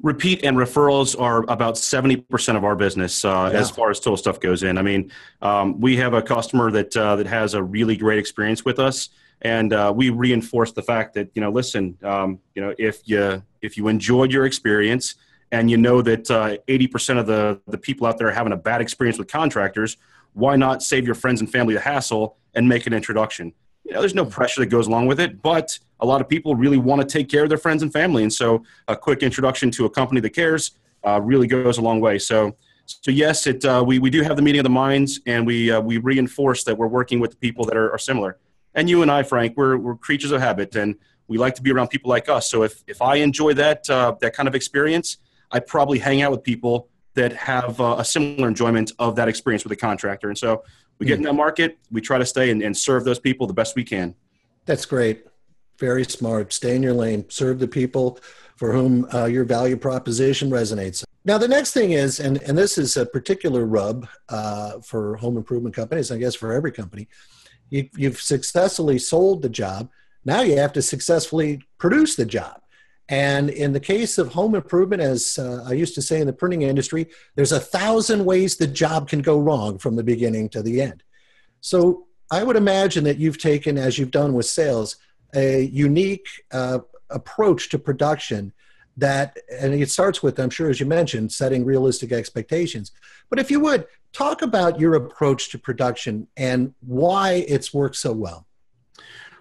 Repeat 0.00 0.44
and 0.44 0.56
referrals 0.56 1.14
are 1.20 1.42
about 1.50 1.74
70% 1.74 2.56
of 2.56 2.64
our 2.64 2.74
business 2.74 3.22
uh, 3.22 3.50
yeah. 3.52 3.58
as 3.58 3.70
far 3.70 3.90
as 3.90 4.00
total 4.00 4.16
stuff 4.16 4.40
goes 4.40 4.62
in. 4.62 4.78
I 4.78 4.82
mean, 4.82 5.12
um, 5.42 5.78
we 5.78 5.98
have 5.98 6.14
a 6.14 6.22
customer 6.22 6.70
that, 6.70 6.96
uh, 6.96 7.16
that 7.16 7.26
has 7.26 7.52
a 7.52 7.62
really 7.62 7.98
great 7.98 8.18
experience 8.18 8.64
with 8.64 8.78
us 8.78 9.10
and 9.42 9.72
uh, 9.72 9.92
we 9.94 10.10
reinforce 10.10 10.72
the 10.72 10.82
fact 10.82 11.14
that 11.14 11.30
you 11.34 11.40
know 11.40 11.50
listen 11.50 11.96
um, 12.02 12.38
you 12.54 12.60
know 12.60 12.74
if 12.78 13.00
you 13.08 13.42
if 13.62 13.74
you 13.74 13.88
enjoyed 13.88 14.30
your 14.30 14.44
experience 14.44 15.14
and 15.52 15.70
you 15.70 15.76
know 15.76 16.02
that 16.02 16.30
uh, 16.30 16.56
80% 16.68 17.18
of 17.18 17.26
the, 17.26 17.60
the 17.66 17.78
people 17.78 18.06
out 18.06 18.18
there 18.18 18.28
are 18.28 18.32
having 18.32 18.52
a 18.52 18.56
bad 18.56 18.80
experience 18.80 19.18
with 19.18 19.28
contractors, 19.28 19.96
why 20.32 20.56
not 20.56 20.82
save 20.82 21.04
your 21.04 21.14
friends 21.14 21.40
and 21.40 21.50
family 21.50 21.74
the 21.74 21.80
hassle 21.80 22.36
and 22.54 22.68
make 22.68 22.86
an 22.86 22.92
introduction? 22.92 23.52
you 23.90 23.94
know, 23.94 24.00
there's 24.00 24.14
no 24.14 24.24
pressure 24.24 24.60
that 24.60 24.66
goes 24.66 24.86
along 24.86 25.06
with 25.06 25.18
it, 25.18 25.42
but 25.42 25.76
a 25.98 26.06
lot 26.06 26.20
of 26.20 26.28
people 26.28 26.54
really 26.54 26.76
want 26.76 27.00
to 27.00 27.06
take 27.06 27.28
care 27.28 27.42
of 27.42 27.48
their 27.48 27.58
friends 27.58 27.82
and 27.82 27.92
family. 27.92 28.22
And 28.22 28.32
so 28.32 28.62
a 28.88 28.96
quick 28.96 29.22
introduction 29.22 29.70
to 29.72 29.84
a 29.84 29.90
company 29.90 30.20
that 30.20 30.30
cares 30.30 30.72
uh, 31.04 31.20
really 31.20 31.48
goes 31.48 31.78
a 31.78 31.80
long 31.80 32.00
way. 32.00 32.18
So, 32.18 32.56
so 32.86 33.10
yes, 33.10 33.48
it, 33.48 33.64
uh, 33.64 33.82
we, 33.84 33.98
we 33.98 34.08
do 34.08 34.22
have 34.22 34.36
the 34.36 34.42
meeting 34.42 34.60
of 34.60 34.64
the 34.64 34.70
minds 34.70 35.20
and 35.26 35.44
we, 35.46 35.72
uh, 35.72 35.80
we 35.80 35.98
reinforce 35.98 36.64
that 36.64 36.78
we're 36.78 36.86
working 36.86 37.18
with 37.18 37.32
the 37.32 37.36
people 37.36 37.64
that 37.64 37.76
are, 37.76 37.90
are 37.90 37.98
similar. 37.98 38.38
And 38.74 38.88
you 38.88 39.02
and 39.02 39.10
I, 39.10 39.24
Frank, 39.24 39.56
we're, 39.56 39.76
we're 39.76 39.96
creatures 39.96 40.30
of 40.30 40.40
habit 40.40 40.76
and 40.76 40.94
we 41.26 41.36
like 41.38 41.56
to 41.56 41.62
be 41.62 41.72
around 41.72 41.88
people 41.88 42.10
like 42.10 42.28
us. 42.28 42.48
So 42.48 42.62
if, 42.62 42.84
if 42.86 43.02
I 43.02 43.16
enjoy 43.16 43.54
that, 43.54 43.90
uh, 43.90 44.14
that 44.20 44.34
kind 44.34 44.48
of 44.48 44.54
experience, 44.54 45.16
I 45.50 45.60
probably 45.60 45.98
hang 45.98 46.22
out 46.22 46.30
with 46.30 46.42
people 46.42 46.88
that 47.14 47.32
have 47.32 47.80
uh, 47.80 47.96
a 47.98 48.04
similar 48.04 48.48
enjoyment 48.48 48.92
of 48.98 49.16
that 49.16 49.28
experience 49.28 49.64
with 49.64 49.72
a 49.72 49.76
contractor. 49.76 50.28
And 50.28 50.38
so 50.38 50.62
we 50.98 51.06
get 51.06 51.16
in 51.18 51.24
that 51.24 51.34
market, 51.34 51.78
we 51.90 52.00
try 52.00 52.18
to 52.18 52.26
stay 52.26 52.50
and, 52.50 52.62
and 52.62 52.76
serve 52.76 53.04
those 53.04 53.18
people 53.18 53.46
the 53.46 53.54
best 53.54 53.74
we 53.74 53.84
can. 53.84 54.14
That's 54.66 54.84
great. 54.84 55.26
Very 55.78 56.04
smart. 56.04 56.52
Stay 56.52 56.76
in 56.76 56.82
your 56.82 56.92
lane. 56.92 57.24
Serve 57.30 57.58
the 57.58 57.66
people 57.66 58.18
for 58.56 58.72
whom 58.72 59.08
uh, 59.14 59.24
your 59.24 59.44
value 59.44 59.76
proposition 59.76 60.50
resonates. 60.50 61.02
Now, 61.24 61.38
the 61.38 61.48
next 61.48 61.72
thing 61.72 61.92
is, 61.92 62.20
and, 62.20 62.40
and 62.42 62.56
this 62.56 62.78
is 62.78 62.96
a 62.96 63.06
particular 63.06 63.64
rub 63.64 64.06
uh, 64.28 64.80
for 64.80 65.16
home 65.16 65.36
improvement 65.36 65.74
companies, 65.74 66.10
I 66.10 66.18
guess 66.18 66.34
for 66.34 66.52
every 66.52 66.72
company, 66.72 67.08
you, 67.70 67.88
you've 67.96 68.20
successfully 68.20 68.98
sold 68.98 69.42
the 69.42 69.48
job. 69.48 69.90
Now 70.24 70.42
you 70.42 70.58
have 70.58 70.72
to 70.74 70.82
successfully 70.82 71.62
produce 71.78 72.16
the 72.16 72.26
job. 72.26 72.60
And 73.10 73.50
in 73.50 73.72
the 73.72 73.80
case 73.80 74.18
of 74.18 74.32
home 74.32 74.54
improvement, 74.54 75.02
as 75.02 75.36
uh, 75.36 75.64
I 75.66 75.72
used 75.72 75.96
to 75.96 76.02
say 76.02 76.20
in 76.20 76.28
the 76.28 76.32
printing 76.32 76.62
industry, 76.62 77.08
there's 77.34 77.50
a 77.50 77.58
thousand 77.58 78.24
ways 78.24 78.56
the 78.56 78.68
job 78.68 79.08
can 79.08 79.20
go 79.20 79.38
wrong 79.38 79.78
from 79.78 79.96
the 79.96 80.04
beginning 80.04 80.48
to 80.50 80.62
the 80.62 80.80
end. 80.80 81.02
So 81.60 82.06
I 82.30 82.44
would 82.44 82.54
imagine 82.54 83.02
that 83.04 83.18
you've 83.18 83.38
taken, 83.38 83.76
as 83.76 83.98
you've 83.98 84.12
done 84.12 84.32
with 84.32 84.46
sales, 84.46 84.96
a 85.34 85.62
unique 85.62 86.28
uh, 86.52 86.78
approach 87.10 87.68
to 87.70 87.78
production 87.80 88.52
that, 88.96 89.36
and 89.60 89.74
it 89.74 89.90
starts 89.90 90.22
with, 90.22 90.38
I'm 90.38 90.50
sure, 90.50 90.70
as 90.70 90.78
you 90.78 90.86
mentioned, 90.86 91.32
setting 91.32 91.64
realistic 91.64 92.12
expectations. 92.12 92.92
But 93.28 93.40
if 93.40 93.50
you 93.50 93.58
would, 93.60 93.86
talk 94.12 94.42
about 94.42 94.78
your 94.78 94.94
approach 94.94 95.50
to 95.50 95.58
production 95.58 96.28
and 96.36 96.74
why 96.80 97.44
it's 97.48 97.74
worked 97.74 97.96
so 97.96 98.12
well. 98.12 98.46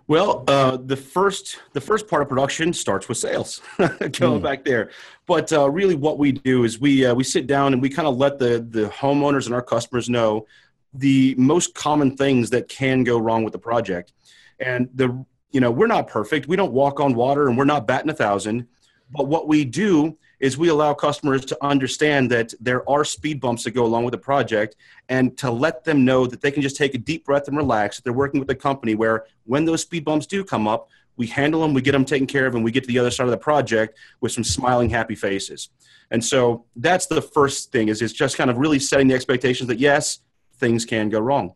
Well, 0.10 0.44
uh, 0.48 0.78
the 0.84 0.98
first 0.98 1.60
the 1.74 1.82
first 1.82 2.08
part 2.08 2.24
of 2.24 2.30
production 2.30 2.74
starts 2.74 3.08
with 3.08 3.20
sales. 3.20 3.62
Going 3.78 3.92
mm. 4.02 4.42
back 4.42 4.66
there, 4.66 4.90
but 5.28 5.54
uh, 5.54 5.70
really, 5.70 5.94
what 5.94 6.18
we 6.18 6.32
do 6.32 6.64
is 6.64 6.82
we 6.82 7.06
uh, 7.06 7.14
we 7.14 7.24
sit 7.24 7.46
down 7.46 7.74
and 7.74 7.82
we 7.82 7.90
kind 7.90 8.08
of 8.08 8.18
let 8.18 8.40
the 8.40 8.66
the 8.72 8.90
homeowners 8.90 9.46
and 9.46 9.54
our 9.54 9.62
customers 9.62 10.10
know 10.10 10.48
the 10.96 11.36
most 11.38 11.76
common 11.76 12.18
things 12.18 12.50
that 12.50 12.68
can 12.68 13.04
go 13.04 13.20
wrong 13.20 13.44
with 13.44 13.54
the 13.54 13.60
project. 13.60 14.14
And 14.60 14.90
the 14.96 15.24
you 15.52 15.62
know 15.62 15.70
we're 15.70 15.86
not 15.86 16.08
perfect. 16.08 16.48
We 16.48 16.56
don't 16.56 16.74
walk 16.74 17.00
on 17.00 17.14
water, 17.14 17.48
and 17.48 17.56
we're 17.56 17.66
not 17.66 17.86
batting 17.86 18.10
a 18.10 18.16
thousand. 18.16 18.68
But 19.12 19.28
what 19.28 19.48
we 19.48 19.64
do 19.64 20.18
is 20.40 20.58
we 20.58 20.70
allow 20.70 20.94
customers 20.94 21.44
to 21.46 21.58
understand 21.62 22.32
that 22.32 22.54
there 22.60 22.88
are 22.90 23.04
speed 23.04 23.42
bumps 23.42 23.64
that 23.64 23.72
go 23.72 23.86
along 23.86 24.06
with 24.06 24.14
the 24.14 24.18
project 24.18 24.76
and 25.10 25.38
to 25.38 25.52
let 25.52 25.84
them 25.84 26.06
know 26.06 26.26
that 26.26 26.42
they 26.42 26.52
can 26.52 26.62
just 26.62 26.76
take 26.76 26.96
a 26.96 26.98
deep 26.98 27.26
breath 27.26 27.48
and 27.48 27.58
relax. 27.58 27.98
That 27.98 28.04
they're 28.04 28.14
working 28.14 28.40
with 28.40 28.50
a 28.50 28.56
company 28.56 28.96
where 28.96 29.26
when 29.46 29.66
those 29.66 29.82
speed 29.82 30.06
bumps 30.06 30.26
do 30.26 30.44
come 30.44 30.68
up, 30.68 30.90
we 31.18 31.28
handle 31.28 31.62
them, 31.62 31.74
we 31.74 31.82
get 31.82 31.92
them 31.92 32.06
taken 32.06 32.26
care 32.26 32.48
of, 32.48 32.56
and 32.56 32.64
we 32.64 32.72
get 32.72 32.86
to 32.86 32.88
the 32.88 32.98
other 32.98 33.12
side 33.12 33.26
of 33.26 33.32
the 33.32 33.38
project 33.38 33.98
with 34.22 34.32
some 34.32 34.44
smiling, 34.44 34.90
happy 34.90 35.16
faces. 35.16 35.70
And 36.12 36.24
so 36.24 36.66
that's 36.76 37.08
the 37.08 37.22
first 37.22 37.72
thing 37.72 37.90
is 37.90 38.02
it's 38.02 38.14
just 38.14 38.38
kind 38.38 38.50
of 38.50 38.58
really 38.58 38.80
setting 38.80 39.08
the 39.08 39.16
expectations 39.16 39.68
that 39.68 39.80
yes, 39.80 40.20
things 40.56 40.86
can 40.86 41.10
go 41.10 41.20
wrong. 41.20 41.54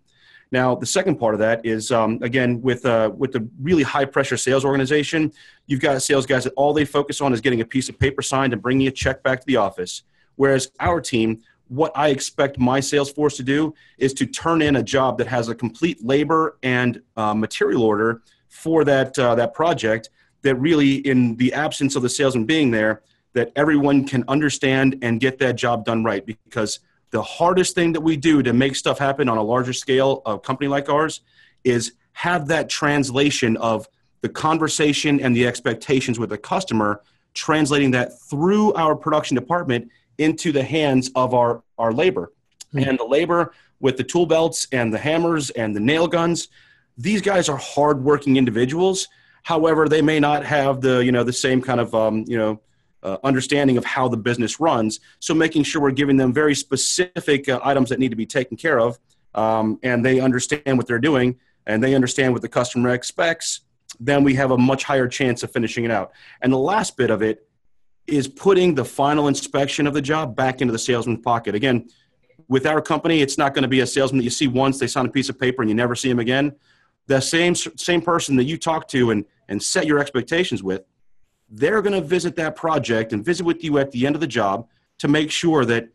Now, 0.53 0.75
the 0.75 0.86
second 0.86 1.15
part 1.15 1.33
of 1.33 1.39
that 1.39 1.65
is 1.65 1.91
um, 1.91 2.19
again 2.22 2.62
with 2.62 2.86
uh, 2.86 3.10
with 3.17 3.31
the 3.31 3.50
really 3.60 3.81
high 3.81 4.05
pressure 4.05 4.38
sales 4.38 4.63
organization, 4.63 5.33
you've 5.65 5.79
got 5.79 6.00
sales 6.00 6.27
guys 6.27 6.43
that 6.43 6.53
all 6.55 6.74
they 6.74 6.86
focus 6.86 7.22
on 7.22 7.33
is 7.33 7.41
getting 7.41 7.62
a 7.62 7.65
piece 7.65 7.89
of 7.89 7.98
paper 7.98 8.22
signed 8.22 8.53
and 8.53 8.62
bringing 8.62 8.88
a 8.88 8.91
check 8.91 9.24
back 9.24 9.39
to 9.39 9.48
the 9.48 9.57
office. 9.57 10.03
Whereas 10.36 10.69
our 10.79 11.01
team, 11.01 11.41
what 11.69 11.91
I 11.95 12.10
expect 12.10 12.60
my 12.60 12.79
sales 12.81 13.12
force 13.12 13.36
to 13.38 13.43
do 13.43 13.74
is 13.98 14.13
to 14.13 14.27
turn 14.27 14.62
in 14.62 14.75
a 14.75 14.83
job 14.83 15.17
that 15.17 15.25
has 15.25 15.50
a 15.50 15.55
complete 15.55 16.05
labor 16.05 16.60
and 16.62 17.01
uh, 17.17 17.33
material 17.33 17.81
order 17.81 18.22
for 18.48 18.86
that 18.86 19.17
uh, 19.17 19.33
that 19.33 19.55
project. 19.55 20.12
That 20.43 20.55
really, 20.55 20.98
in 20.98 21.36
the 21.38 21.51
absence 21.53 21.95
of 21.95 22.03
the 22.03 22.10
salesman 22.10 22.45
being 22.45 22.69
there, 22.69 23.01
that 23.33 23.51
everyone 23.55 24.05
can 24.05 24.24
understand 24.27 25.00
and 25.01 25.19
get 25.19 25.39
that 25.39 25.55
job 25.55 25.83
done 25.83 26.03
right 26.03 26.24
because 26.24 26.79
the 27.13 27.22
hardest 27.22 27.75
thing 27.75 27.93
that 27.93 28.01
we 28.01 28.17
do 28.17 28.41
to 28.41 28.53
make 28.53 28.75
stuff 28.75 28.98
happen 28.98 29.29
on 29.29 29.38
a 29.38 29.43
larger 29.43 29.72
scale, 29.72 30.24
a 30.25 30.39
company 30.39 30.67
like 30.67 30.89
ours, 30.89 31.22
is 31.63 31.93
have 32.13 32.48
that 32.48 32.70
translation 32.70 33.55
of 33.58 33.88
the 34.22 34.29
conversation 34.29 35.20
and 35.20 35.36
the 35.36 35.46
expectations 35.46 36.17
with 36.17 36.32
the 36.32 36.39
customer, 36.39 37.01
translating 37.36 37.91
that 37.91 38.20
through 38.20 38.74
our 38.74 38.96
production 38.96 39.36
department 39.36 39.91
into 40.17 40.51
the 40.51 40.63
hands 40.63 41.12
of 41.15 41.36
our, 41.36 41.62
our 41.77 41.93
labor. 41.93 42.34
Mm-hmm. 42.74 42.89
And 42.89 43.00
the 43.00 43.05
labor 43.05 43.53
with 43.79 43.98
the 43.98 44.03
tool 44.03 44.25
belts 44.25 44.67
and 44.72 44.91
the 44.91 44.98
hammers 44.98 45.51
and 45.51 45.75
the 45.75 45.79
nail 45.79 46.08
guns, 46.08 46.48
these 46.98 47.22
guys 47.22 47.48
are 47.48 47.58
hardworking 47.58 48.38
individuals. 48.38 49.08
However, 49.43 49.88
they 49.88 50.01
may 50.01 50.20
not 50.20 50.43
have 50.46 50.82
the, 50.82 51.05
you 51.05 51.12
know, 51.12 51.24
the 51.24 51.34
same 51.34 51.62
kind 51.62 51.79
of, 51.79 51.93
um, 51.93 52.25
you 52.27 52.39
know, 52.39 52.60
uh, 53.03 53.17
understanding 53.24 53.77
of 53.77 53.86
how 53.86 54.07
the 54.07 54.17
business 54.17 54.60
runs. 54.60 55.00
So 55.19 55.33
making 55.33 55.63
sure 55.63 55.81
we're 55.81 55.91
giving 55.91 56.17
them 56.17 56.33
very 56.33 56.55
specific 56.55 57.50
uh, 57.50 57.60
items 57.63 57.89
that 57.89 58.00
need 58.00 58.10
to 58.10 58.15
be 58.15 58.25
taken 58.25 58.57
care 58.57 58.79
of, 58.79 58.98
um, 59.36 59.79
and 59.83 60.05
they 60.05 60.19
understand 60.19 60.77
what 60.77 60.88
they're 60.88 61.00
doing, 61.00 61.38
and 61.67 61.83
they 61.83 61.95
understand 61.95 62.33
what 62.33 62.41
the 62.41 62.50
customer 62.50 62.89
expects. 62.89 63.62
Then 64.00 64.24
we 64.24 64.33
have 64.36 64.51
a 64.51 64.57
much 64.57 64.83
higher 64.83 65.07
chance 65.07 65.43
of 65.43 65.51
finishing 65.51 65.86
it 65.86 65.91
out. 65.91 66.12
And 66.41 66.51
the 66.51 66.57
last 66.57 66.98
bit 66.98 67.10
of 67.10 67.22
it 67.22 67.48
is 68.07 68.27
putting 68.27 68.75
the 68.75 68.86
final 68.86 69.27
inspection 69.27 69.88
of 69.88 69.93
the 69.93 70.01
job 70.01 70.36
back 70.36 70.62
into 70.62 70.72
the 70.72 70.79
salesman's 70.79 71.22
pocket. 71.22 71.55
Again, 71.55 71.89
with 72.48 72.65
our 72.65 72.81
company, 72.81 73.22
it's 73.22 73.38
not 73.38 73.53
going 73.53 73.63
to 73.63 73.69
be 73.69 73.79
a 73.81 73.88
salesman 73.88 74.17
that 74.19 74.24
you 74.24 74.29
see 74.29 74.48
once, 74.48 74.79
they 74.79 74.88
sign 74.88 75.05
a 75.05 75.10
piece 75.10 75.29
of 75.29 75.39
paper, 75.39 75.62
and 75.62 75.69
you 75.69 75.75
never 75.75 75.95
see 75.95 76.10
them 76.10 76.19
again. 76.19 76.55
The 77.07 77.19
same 77.19 77.53
same 77.55 78.01
person 78.01 78.36
that 78.38 78.45
you 78.45 78.57
talk 78.57 78.88
to 78.89 79.12
and 79.12 79.25
and 79.50 79.62
set 79.62 79.86
your 79.86 80.00
expectations 80.00 80.63
with 80.63 80.83
they're 81.50 81.82
going 81.82 81.94
to 81.94 82.08
visit 82.08 82.36
that 82.38 82.56
project 82.56 83.14
and 83.14 83.24
visit 83.24 83.46
with 83.46 83.64
you 83.64 83.78
at 83.78 83.92
the 83.92 84.06
end 84.06 84.16
of 84.16 84.22
the 84.22 84.28
job 84.28 84.68
to 85.00 85.08
make 85.08 85.32
sure 85.32 85.66
that 85.66 85.90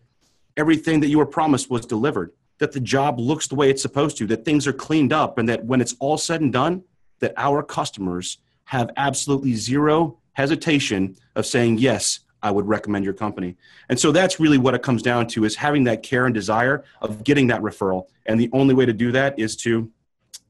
everything 0.56 1.00
that 1.00 1.08
you 1.08 1.18
were 1.18 1.26
promised 1.26 1.70
was 1.70 1.86
delivered, 1.86 2.32
that 2.58 2.72
the 2.72 2.80
job 2.80 3.18
looks 3.18 3.46
the 3.46 3.54
way 3.54 3.70
it's 3.70 3.82
supposed 3.82 4.16
to, 4.18 4.26
that 4.26 4.44
things 4.44 4.66
are 4.66 4.72
cleaned 4.72 5.12
up, 5.12 5.38
and 5.38 5.48
that 5.48 5.64
when 5.64 5.80
it's 5.80 5.94
all 6.00 6.18
said 6.18 6.40
and 6.40 6.52
done, 6.52 6.82
that 7.20 7.32
our 7.36 7.62
customers 7.62 8.38
have 8.64 8.90
absolutely 8.96 9.54
zero 9.54 10.18
hesitation 10.32 11.16
of 11.34 11.46
saying, 11.46 11.78
yes, 11.78 12.20
I 12.42 12.50
would 12.50 12.68
recommend 12.68 13.04
your 13.04 13.14
company. 13.14 13.56
And 13.88 13.98
so 13.98 14.12
that's 14.12 14.38
really 14.38 14.58
what 14.58 14.74
it 14.74 14.82
comes 14.82 15.02
down 15.02 15.26
to 15.28 15.44
is 15.44 15.56
having 15.56 15.84
that 15.84 16.02
care 16.02 16.26
and 16.26 16.34
desire 16.34 16.84
of 17.00 17.24
getting 17.24 17.48
that 17.48 17.60
referral. 17.62 18.06
And 18.26 18.38
the 18.38 18.50
only 18.52 18.74
way 18.74 18.86
to 18.86 18.92
do 18.92 19.10
that 19.12 19.38
is 19.38 19.56
to 19.56 19.90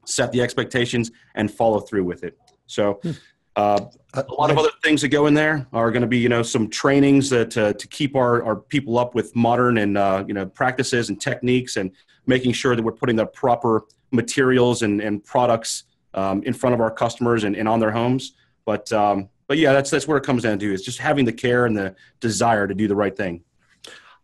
set 0.05 0.31
the 0.31 0.41
expectations 0.41 1.11
and 1.35 1.49
follow 1.51 1.79
through 1.79 2.03
with 2.03 2.23
it. 2.23 2.37
So 2.67 2.99
hmm. 3.01 3.11
Uh, 3.59 3.89
a 4.13 4.33
lot 4.33 4.49
of 4.49 4.57
other 4.57 4.69
things 4.83 5.01
that 5.01 5.09
go 5.09 5.27
in 5.27 5.33
there 5.33 5.67
are 5.73 5.91
going 5.91 6.01
to 6.01 6.07
be, 6.07 6.17
you 6.17 6.29
know, 6.29 6.41
some 6.41 6.69
trainings 6.69 7.29
that 7.29 7.57
uh, 7.57 7.73
to 7.73 7.87
keep 7.89 8.15
our, 8.15 8.41
our 8.43 8.55
people 8.55 8.97
up 8.97 9.13
with 9.13 9.35
modern 9.35 9.79
and 9.79 9.97
uh, 9.97 10.23
you 10.25 10.33
know 10.33 10.45
practices 10.45 11.09
and 11.09 11.19
techniques, 11.19 11.75
and 11.75 11.91
making 12.25 12.53
sure 12.53 12.73
that 12.73 12.81
we're 12.81 12.93
putting 12.93 13.17
the 13.17 13.25
proper 13.25 13.83
materials 14.11 14.81
and, 14.81 15.01
and 15.01 15.25
products 15.25 15.83
um, 16.13 16.41
in 16.43 16.53
front 16.53 16.73
of 16.73 16.79
our 16.79 16.89
customers 16.89 17.43
and, 17.43 17.55
and 17.55 17.67
on 17.67 17.81
their 17.81 17.91
homes. 17.91 18.33
But 18.63 18.91
um, 18.93 19.27
but 19.47 19.57
yeah, 19.57 19.73
that's 19.73 19.89
that's 19.89 20.07
where 20.07 20.17
it 20.17 20.23
comes 20.23 20.43
down 20.43 20.57
to 20.59 20.73
is 20.73 20.81
just 20.81 20.99
having 20.99 21.25
the 21.25 21.33
care 21.33 21.65
and 21.65 21.75
the 21.75 21.95
desire 22.21 22.65
to 22.65 22.73
do 22.73 22.87
the 22.87 22.95
right 22.95 23.15
thing. 23.15 23.43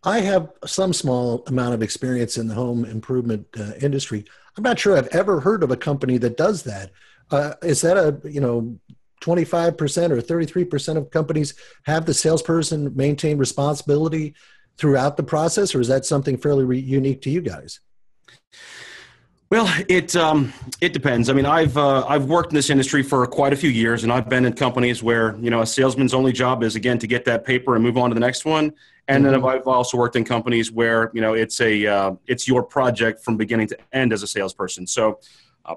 I 0.06 0.22
have 0.22 0.50
some 0.66 0.94
small 0.94 1.44
amount 1.48 1.74
of 1.74 1.82
experience 1.82 2.38
in 2.38 2.48
the 2.48 2.54
home 2.54 2.86
improvement 2.86 3.48
uh, 3.60 3.74
industry. 3.82 4.24
I'm 4.56 4.64
not 4.64 4.80
sure 4.80 4.98
I've 4.98 5.08
ever 5.08 5.42
heard 5.42 5.62
of 5.62 5.72
a 5.72 5.78
company 5.78 6.18
that 6.20 6.38
does 6.38 6.64
that. 6.64 6.92
Uh, 7.32 7.56
is 7.64 7.82
that 7.82 7.98
a 7.98 8.18
you 8.30 8.40
know 8.40 8.80
25% 9.22 10.12
or 10.12 10.22
33% 10.22 10.98
of 10.98 11.10
companies 11.10 11.54
have 11.86 12.06
the 12.06 12.14
salesperson 12.14 12.96
maintain 12.96 13.38
responsibility 13.38 14.36
throughout 14.78 15.18
the 15.18 15.24
process, 15.24 15.74
or 15.74 15.82
is 15.82 15.88
that 15.88 16.06
something 16.06 16.38
fairly 16.38 16.66
re- 16.66 16.80
unique 16.80 17.22
to 17.22 17.30
you 17.30 17.42
guys? 17.42 17.80
Well, 19.52 19.72
it 19.88 20.16
um, 20.16 20.52
it 20.82 20.92
depends. 20.92 21.30
I 21.30 21.34
mean, 21.34 21.46
I've 21.46 21.78
uh, 21.78 22.06
I've 22.08 22.26
worked 22.26 22.52
in 22.52 22.56
this 22.56 22.72
industry 22.72 23.04
for 23.04 23.26
quite 23.28 23.54
a 23.54 23.56
few 23.56 23.70
years, 23.70 24.04
and 24.04 24.12
I've 24.12 24.28
been 24.28 24.44
in 24.44 24.54
companies 24.54 25.04
where 25.04 25.38
you 25.38 25.52
know 25.52 25.62
a 25.62 25.66
salesman's 25.68 26.16
only 26.16 26.32
job 26.32 26.64
is 26.64 26.76
again 26.76 26.98
to 27.00 27.08
get 27.08 27.26
that 27.26 27.46
paper 27.46 27.76
and 27.76 27.84
move 27.84 27.98
on 27.98 28.10
to 28.10 28.16
the 28.16 28.20
next 28.20 28.44
one. 28.44 28.74
And 29.08 29.24
mm-hmm. 29.24 29.42
then 29.42 29.46
I've 29.46 29.68
also 29.68 29.98
worked 29.98 30.16
in 30.16 30.26
companies 30.26 30.72
where 30.72 31.12
you 31.14 31.22
know 31.22 31.36
it's 31.36 31.62
a 31.62 31.86
uh, 31.86 32.16
it's 32.26 32.48
your 32.48 32.64
project 32.64 33.24
from 33.24 33.38
beginning 33.38 33.68
to 33.68 33.78
end 33.94 34.14
as 34.14 34.24
a 34.24 34.28
salesperson. 34.28 34.88
So 34.88 35.20
uh, 35.64 35.76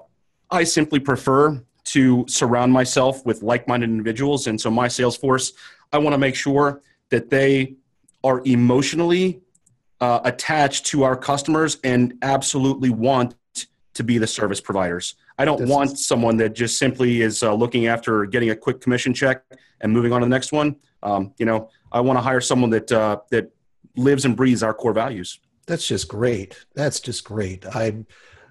I 0.49 0.63
simply 0.63 0.99
prefer 0.99 1.63
to 1.93 2.25
surround 2.27 2.71
myself 2.71 3.25
with 3.25 3.41
like-minded 3.43 3.89
individuals 3.89 4.47
and 4.47 4.59
so 4.59 4.69
my 4.69 4.87
sales 4.87 5.15
force 5.17 5.53
i 5.93 5.97
want 5.97 6.13
to 6.13 6.17
make 6.17 6.35
sure 6.35 6.81
that 7.09 7.29
they 7.29 7.75
are 8.23 8.41
emotionally 8.45 9.41
uh, 10.01 10.19
attached 10.23 10.85
to 10.85 11.03
our 11.03 11.15
customers 11.15 11.77
and 11.83 12.13
absolutely 12.21 12.89
want 12.89 13.35
to 13.93 14.03
be 14.03 14.17
the 14.17 14.27
service 14.27 14.61
providers 14.61 15.15
I 15.39 15.45
don't 15.45 15.59
this 15.59 15.69
want 15.69 15.97
someone 15.97 16.35
that 16.37 16.53
just 16.53 16.77
simply 16.77 17.21
is 17.21 17.41
uh, 17.43 17.53
looking 17.53 17.87
after 17.87 18.25
getting 18.25 18.49
a 18.49 18.55
quick 18.55 18.81
commission 18.81 19.13
check 19.13 19.41
and 19.79 19.91
moving 19.91 20.11
on 20.11 20.19
to 20.19 20.25
the 20.25 20.29
next 20.29 20.51
one. 20.51 20.75
Um, 21.01 21.33
you 21.37 21.45
know, 21.45 21.69
I 21.93 22.01
want 22.01 22.17
to 22.17 22.21
hire 22.21 22.41
someone 22.41 22.69
that 22.71 22.91
uh, 22.91 23.21
that 23.31 23.49
lives 23.95 24.25
and 24.25 24.35
breathes 24.35 24.63
our 24.63 24.73
core 24.73 24.91
values. 24.91 25.39
That's 25.65 25.87
just 25.87 26.09
great. 26.09 26.57
That's 26.75 26.99
just 26.99 27.23
great. 27.23 27.65
I 27.65 28.03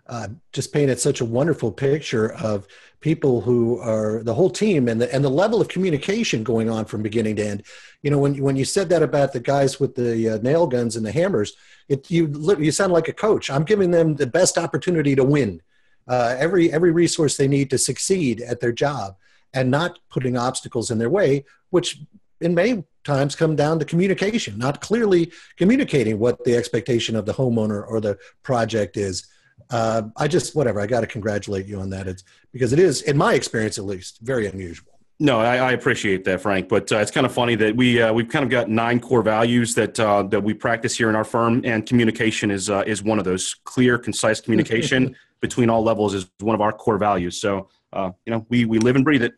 uh, 0.07 0.29
just 0.55 0.73
painted 0.73 0.99
such 0.99 1.21
a 1.21 1.27
wonderful 1.27 1.71
picture 1.71 2.33
of 2.33 2.67
people 3.01 3.41
who 3.41 3.79
are 3.79 4.23
the 4.23 4.35
whole 4.35 4.51
team 4.51 4.89
and 4.89 5.01
the 5.01 5.13
and 5.15 5.25
the 5.25 5.31
level 5.31 5.61
of 5.61 5.69
communication 5.69 6.43
going 6.43 6.69
on 6.69 6.85
from 6.85 7.03
beginning 7.03 7.37
to 7.37 7.47
end. 7.47 7.63
You 8.03 8.11
know, 8.11 8.19
when 8.19 8.43
when 8.43 8.57
you 8.57 8.65
said 8.65 8.89
that 8.89 9.03
about 9.03 9.33
the 9.33 9.41
guys 9.41 9.79
with 9.79 9.95
the 9.95 10.31
uh, 10.31 10.39
nail 10.39 10.67
guns 10.67 10.97
and 10.97 11.07
the 11.07 11.13
hammers, 11.13 11.53
it 11.89 12.11
you 12.11 12.27
you 12.59 12.73
sound 12.73 12.93
like 12.93 13.09
a 13.09 13.13
coach. 13.13 13.51
I'm 13.51 13.65
giving 13.65 13.91
them 13.91 14.17
the 14.17 14.27
best 14.27 14.59
opportunity 14.59 15.15
to 15.15 15.25
win, 15.25 15.63
uh, 16.09 16.35
every 16.39 16.73
every 16.73 16.91
resource 16.91 17.37
they 17.37 17.49
need 17.49 17.71
to 17.71 17.79
succeed 17.79 18.41
at 18.41 18.61
their 18.61 18.73
job, 18.73 19.17
and 19.53 19.71
not 19.71 19.99
putting 20.11 20.37
obstacles 20.37 20.91
in 20.91 20.99
their 20.99 21.11
way, 21.11 21.45
which 21.71 22.01
in 22.41 22.55
many 22.55 22.85
times 23.05 23.35
come 23.35 23.57
down 23.57 23.79
to 23.79 23.85
communication, 23.85 24.59
not 24.59 24.81
clearly 24.81 25.33
communicating 25.57 26.19
what 26.19 26.45
the 26.45 26.57
expectation 26.57 27.17
of 27.17 27.27
the 27.27 27.33
homeowner 27.33 27.87
or 27.87 28.01
the 28.01 28.19
project 28.43 28.97
is. 28.97 29.27
Uh, 29.71 30.03
I 30.17 30.29
just 30.29 30.55
whatever. 30.55 30.81
I 30.81 30.87
got 30.87 31.01
to 31.01 31.07
congratulate 31.07 31.67
you 31.67 31.81
on 31.81 31.91
that. 31.91 32.07
It's 32.07 32.25
because 32.53 32.73
it 32.73 32.79
is, 32.79 33.03
in 33.03 33.17
my 33.17 33.35
experience 33.35 33.79
at 33.79 33.85
least, 33.85 34.21
very 34.23 34.47
unusual. 34.47 34.99
No, 35.21 35.41
I, 35.41 35.57
I 35.57 35.73
appreciate 35.73 36.25
that, 36.25 36.41
Frank. 36.41 36.69
But 36.69 36.93
uh, 36.93 36.99
it's 36.99 37.11
kind 37.11 37.27
of 37.27 37.33
funny 37.33 37.57
that 37.57 37.75
we 37.75 38.01
uh, 38.01 38.13
we've 38.13 38.29
kind 38.29 38.45
of 38.45 38.51
got 38.51 38.69
nine 38.69 39.01
core 39.01 39.23
values 39.23 39.75
that 39.75 39.99
uh, 39.99 40.23
that 40.25 40.43
we 40.43 40.55
practice 40.55 40.97
here 40.97 41.09
in 41.09 41.17
our 41.17 41.25
firm, 41.25 41.61
and 41.65 41.85
communication 41.85 42.51
is 42.51 42.71
uh, 42.71 42.85
is 42.87 43.03
one 43.03 43.19
of 43.19 43.25
those. 43.25 43.55
Clear, 43.65 43.99
concise 43.99 44.41
communication 44.41 45.17
between 45.41 45.71
all 45.71 45.83
levels 45.83 46.15
is 46.15 46.31
one 46.41 46.55
of 46.55 46.61
our 46.61 46.73
core 46.73 46.99
values. 46.99 47.41
So 47.41 47.69
uh, 47.93 48.11
you 48.27 48.33
know, 48.33 48.47
we 48.49 48.65
we 48.65 48.79
live 48.79 48.97
and 48.97 49.05
breathe 49.05 49.23
it. 49.23 49.35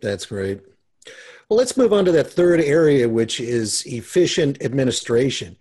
That's 0.00 0.26
great. 0.26 0.60
Well, 1.48 1.58
let's 1.58 1.76
move 1.76 1.92
on 1.92 2.04
to 2.06 2.12
that 2.12 2.30
third 2.30 2.60
area, 2.60 3.08
which 3.08 3.40
is 3.40 3.84
efficient 3.86 4.62
administration. 4.62 5.56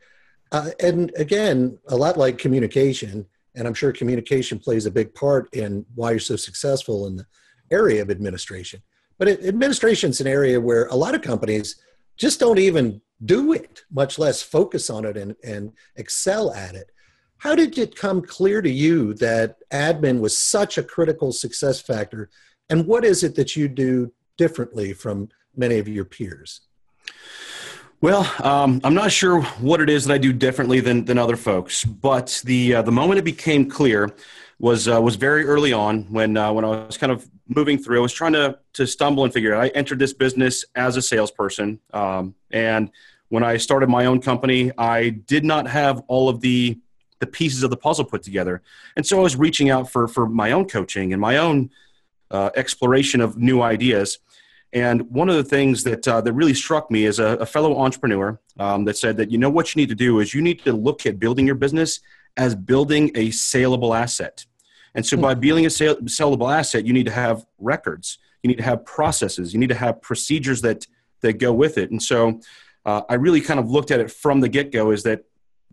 Uh, 0.51 0.71
and 0.79 1.11
again, 1.15 1.77
a 1.87 1.95
lot 1.95 2.17
like 2.17 2.37
communication, 2.37 3.25
and 3.55 3.67
I'm 3.67 3.73
sure 3.73 3.91
communication 3.91 4.59
plays 4.59 4.85
a 4.85 4.91
big 4.91 5.13
part 5.13 5.53
in 5.53 5.85
why 5.95 6.11
you're 6.11 6.19
so 6.19 6.35
successful 6.35 7.07
in 7.07 7.15
the 7.15 7.25
area 7.71 8.01
of 8.01 8.09
administration. 8.09 8.81
But 9.17 9.29
administration 9.29 10.09
is 10.09 10.21
an 10.21 10.27
area 10.27 10.59
where 10.59 10.87
a 10.87 10.95
lot 10.95 11.15
of 11.15 11.21
companies 11.21 11.77
just 12.17 12.39
don't 12.39 12.59
even 12.59 13.01
do 13.23 13.53
it, 13.53 13.83
much 13.91 14.19
less 14.19 14.41
focus 14.41 14.89
on 14.89 15.05
it 15.05 15.17
and, 15.17 15.35
and 15.43 15.71
excel 15.95 16.53
at 16.53 16.75
it. 16.75 16.91
How 17.37 17.55
did 17.55 17.77
it 17.77 17.95
come 17.95 18.21
clear 18.21 18.61
to 18.61 18.69
you 18.69 19.13
that 19.15 19.57
admin 19.71 20.19
was 20.19 20.37
such 20.37 20.77
a 20.77 20.83
critical 20.83 21.31
success 21.31 21.81
factor? 21.81 22.29
And 22.69 22.87
what 22.87 23.05
is 23.05 23.23
it 23.23 23.35
that 23.35 23.55
you 23.55 23.67
do 23.67 24.11
differently 24.37 24.93
from 24.93 25.29
many 25.55 25.77
of 25.77 25.87
your 25.87 26.05
peers? 26.05 26.61
Well, 28.01 28.29
um, 28.43 28.81
I'm 28.83 28.93
not 28.93 29.11
sure 29.11 29.41
what 29.41 29.79
it 29.79 29.89
is 29.89 30.05
that 30.05 30.13
I 30.13 30.17
do 30.17 30.33
differently 30.33 30.79
than, 30.79 31.05
than 31.05 31.17
other 31.17 31.37
folks, 31.37 31.85
but 31.85 32.41
the 32.43 32.75
uh, 32.75 32.81
the 32.81 32.91
moment 32.91 33.19
it 33.19 33.23
became 33.23 33.69
clear 33.69 34.13
was 34.59 34.87
uh, 34.87 35.01
was 35.01 35.15
very 35.15 35.45
early 35.45 35.71
on 35.71 36.03
when 36.11 36.35
uh, 36.35 36.51
when 36.51 36.65
I 36.65 36.85
was 36.85 36.97
kind 36.97 37.11
of 37.11 37.27
moving 37.47 37.77
through. 37.77 37.99
I 37.99 38.01
was 38.01 38.13
trying 38.13 38.33
to 38.33 38.59
to 38.73 38.85
stumble 38.85 39.23
and 39.23 39.33
figure. 39.33 39.55
Out. 39.55 39.63
I 39.63 39.67
entered 39.69 39.99
this 39.99 40.13
business 40.13 40.65
as 40.75 40.97
a 40.97 41.01
salesperson, 41.01 41.79
um, 41.93 42.35
and 42.51 42.91
when 43.29 43.43
I 43.43 43.57
started 43.57 43.89
my 43.89 44.05
own 44.05 44.21
company, 44.21 44.71
I 44.77 45.09
did 45.09 45.45
not 45.45 45.67
have 45.67 46.03
all 46.07 46.27
of 46.27 46.41
the 46.41 46.77
the 47.19 47.27
pieces 47.27 47.63
of 47.63 47.69
the 47.69 47.77
puzzle 47.77 48.03
put 48.03 48.23
together, 48.23 48.61
and 48.97 49.05
so 49.05 49.17
I 49.19 49.21
was 49.21 49.37
reaching 49.37 49.69
out 49.69 49.89
for 49.89 50.07
for 50.09 50.27
my 50.27 50.51
own 50.51 50.67
coaching 50.67 51.13
and 51.13 51.21
my 51.21 51.37
own 51.37 51.71
uh, 52.29 52.49
exploration 52.55 53.21
of 53.21 53.37
new 53.37 53.61
ideas. 53.61 54.19
And 54.75 55.09
one 55.09 55.29
of 55.29 55.37
the 55.37 55.43
things 55.43 55.85
that 55.85 56.05
uh, 56.05 56.19
that 56.19 56.33
really 56.33 56.53
struck 56.53 56.91
me 56.91 57.05
is 57.05 57.17
a, 57.17 57.37
a 57.37 57.45
fellow 57.45 57.79
entrepreneur 57.79 58.37
um, 58.59 58.83
that 58.83 58.97
said 58.97 59.15
that 59.17 59.31
you 59.31 59.37
know 59.37 59.49
what 59.49 59.73
you 59.73 59.81
need 59.81 59.87
to 59.87 59.95
do 59.95 60.19
is 60.19 60.33
you 60.33 60.41
need 60.41 60.59
to 60.65 60.73
look 60.73 61.05
at 61.05 61.17
building 61.17 61.45
your 61.47 61.55
business 61.55 62.01
as 62.35 62.55
building 62.55 63.09
a 63.15 63.31
saleable 63.31 63.93
asset. 63.93 64.45
And 64.93 65.05
so, 65.05 65.15
by 65.15 65.33
hmm. 65.33 65.39
building 65.39 65.65
a 65.65 65.69
sale, 65.69 65.95
sellable 66.01 66.53
asset, 66.53 66.85
you 66.85 66.91
need 66.91 67.05
to 67.05 67.11
have 67.13 67.45
records, 67.57 68.17
you 68.43 68.49
need 68.49 68.57
to 68.57 68.63
have 68.63 68.85
processes, 68.85 69.53
you 69.53 69.59
need 69.59 69.69
to 69.69 69.75
have 69.75 70.01
procedures 70.01 70.61
that 70.61 70.85
that 71.21 71.33
go 71.39 71.53
with 71.53 71.77
it. 71.77 71.89
And 71.91 72.03
so, 72.03 72.41
uh, 72.85 73.03
I 73.07 73.13
really 73.13 73.39
kind 73.39 73.61
of 73.61 73.69
looked 73.71 73.91
at 73.91 74.01
it 74.01 74.11
from 74.11 74.41
the 74.41 74.49
get 74.49 74.73
go: 74.73 74.91
is 74.91 75.03
that 75.03 75.23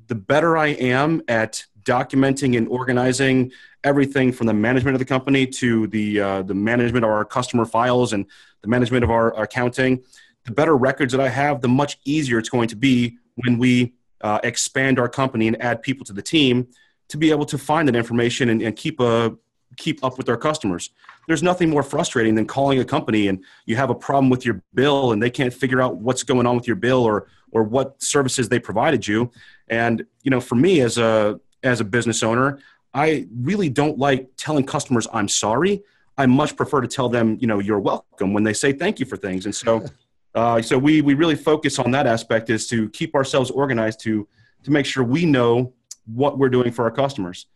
the 0.06 0.14
better 0.14 0.56
I 0.56 0.68
am 0.68 1.22
at 1.26 1.64
documenting 1.82 2.56
and 2.56 2.68
organizing 2.68 3.50
everything 3.82 4.32
from 4.32 4.46
the 4.46 4.54
management 4.54 4.94
of 4.94 5.00
the 5.00 5.04
company 5.04 5.44
to 5.46 5.88
the 5.88 6.20
uh, 6.20 6.42
the 6.42 6.54
management 6.54 7.04
of 7.04 7.10
our 7.10 7.24
customer 7.24 7.64
files 7.64 8.12
and 8.12 8.26
the 8.62 8.68
management 8.68 9.04
of 9.04 9.10
our, 9.10 9.34
our 9.34 9.44
accounting, 9.44 10.02
the 10.44 10.52
better 10.52 10.76
records 10.76 11.12
that 11.12 11.20
I 11.20 11.28
have, 11.28 11.60
the 11.60 11.68
much 11.68 11.98
easier 12.04 12.38
it's 12.38 12.48
going 12.48 12.68
to 12.68 12.76
be 12.76 13.18
when 13.36 13.58
we 13.58 13.94
uh, 14.20 14.40
expand 14.42 14.98
our 14.98 15.08
company 15.08 15.48
and 15.48 15.60
add 15.60 15.82
people 15.82 16.04
to 16.06 16.12
the 16.12 16.22
team 16.22 16.68
to 17.08 17.18
be 17.18 17.30
able 17.30 17.44
to 17.46 17.58
find 17.58 17.88
that 17.88 17.96
information 17.96 18.48
and, 18.48 18.62
and 18.62 18.76
keep 18.76 19.00
a 19.00 19.36
keep 19.76 20.04
up 20.04 20.18
with 20.18 20.28
our 20.28 20.36
customers. 20.36 20.90
There's 21.26 21.42
nothing 21.42 21.70
more 21.70 21.82
frustrating 21.82 22.34
than 22.34 22.46
calling 22.46 22.78
a 22.78 22.84
company 22.84 23.28
and 23.28 23.42
you 23.64 23.76
have 23.76 23.90
a 23.90 23.94
problem 23.94 24.28
with 24.28 24.44
your 24.44 24.62
bill 24.74 25.12
and 25.12 25.22
they 25.22 25.30
can't 25.30 25.52
figure 25.52 25.80
out 25.80 25.96
what's 25.96 26.22
going 26.22 26.46
on 26.46 26.56
with 26.56 26.66
your 26.66 26.76
bill 26.76 27.02
or 27.02 27.28
or 27.50 27.62
what 27.62 28.02
services 28.02 28.48
they 28.48 28.58
provided 28.58 29.06
you. 29.06 29.30
And 29.68 30.04
you 30.22 30.30
know, 30.30 30.40
for 30.40 30.54
me 30.54 30.80
as 30.80 30.98
a 30.98 31.40
as 31.62 31.80
a 31.80 31.84
business 31.84 32.22
owner, 32.22 32.58
I 32.94 33.26
really 33.34 33.68
don't 33.68 33.98
like 33.98 34.30
telling 34.36 34.64
customers 34.64 35.06
I'm 35.12 35.28
sorry. 35.28 35.82
I 36.18 36.26
much 36.26 36.56
prefer 36.56 36.80
to 36.80 36.88
tell 36.88 37.08
them, 37.08 37.38
you 37.40 37.46
know, 37.46 37.58
you're 37.58 37.80
welcome 37.80 38.32
when 38.32 38.42
they 38.42 38.52
say 38.52 38.72
thank 38.72 39.00
you 39.00 39.06
for 39.06 39.16
things. 39.16 39.44
And 39.46 39.54
so, 39.54 39.84
uh, 40.34 40.62
so 40.62 40.78
we 40.78 41.00
we 41.00 41.14
really 41.14 41.36
focus 41.36 41.78
on 41.78 41.90
that 41.92 42.06
aspect 42.06 42.50
is 42.50 42.66
to 42.68 42.88
keep 42.90 43.14
ourselves 43.14 43.50
organized 43.50 44.00
to 44.00 44.28
to 44.64 44.70
make 44.70 44.86
sure 44.86 45.02
we 45.04 45.26
know 45.26 45.72
what 46.06 46.38
we're 46.38 46.48
doing 46.48 46.72
for 46.72 46.84
our 46.84 46.90
customers. 46.90 47.46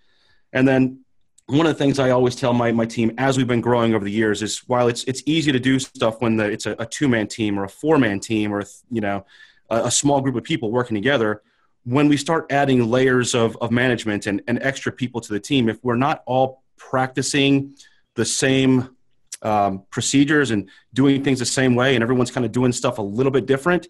And 0.52 0.66
then 0.66 1.00
one 1.46 1.66
of 1.66 1.76
the 1.76 1.78
things 1.78 1.98
I 1.98 2.10
always 2.10 2.34
tell 2.34 2.52
my, 2.52 2.72
my 2.72 2.86
team 2.86 3.12
as 3.18 3.36
we've 3.36 3.46
been 3.46 3.60
growing 3.60 3.94
over 3.94 4.04
the 4.04 4.10
years 4.10 4.42
is 4.42 4.58
while 4.66 4.88
it's 4.88 5.04
it's 5.04 5.22
easy 5.26 5.52
to 5.52 5.60
do 5.60 5.78
stuff 5.78 6.20
when 6.20 6.36
the, 6.36 6.44
it's 6.44 6.66
a, 6.66 6.74
a 6.78 6.86
two 6.86 7.08
man 7.08 7.28
team 7.28 7.58
or 7.58 7.64
a 7.64 7.68
four 7.68 7.98
man 7.98 8.18
team 8.18 8.52
or 8.52 8.64
you 8.90 9.00
know 9.00 9.24
a, 9.70 9.84
a, 9.84 9.90
small 9.90 10.20
group 10.20 10.34
of 10.34 10.42
people 10.42 10.70
working 10.70 10.94
together, 10.94 11.42
when 11.84 12.08
we 12.08 12.16
start 12.16 12.46
adding 12.50 12.90
layers 12.90 13.34
of, 13.34 13.56
of 13.58 13.70
management 13.70 14.26
and, 14.26 14.42
and 14.48 14.60
extra 14.62 14.90
people 14.90 15.20
to 15.20 15.32
the 15.32 15.40
team, 15.40 15.68
if 15.68 15.82
we're 15.84 15.96
not 15.96 16.22
all 16.26 16.62
practicing 16.76 17.74
the 18.16 18.24
same 18.24 18.96
um, 19.42 19.85
procedures 19.90 20.50
and 20.50 20.68
doing 20.92 21.22
things 21.22 21.38
the 21.38 21.46
same 21.46 21.74
way, 21.74 21.94
and 21.94 22.02
everyone's 22.02 22.31
kind 22.31 22.44
of 22.44 22.52
doing 22.52 22.72
stuff 22.72 22.98
a 22.98 23.02
little 23.02 23.33
bit 23.33 23.46
different, 23.46 23.87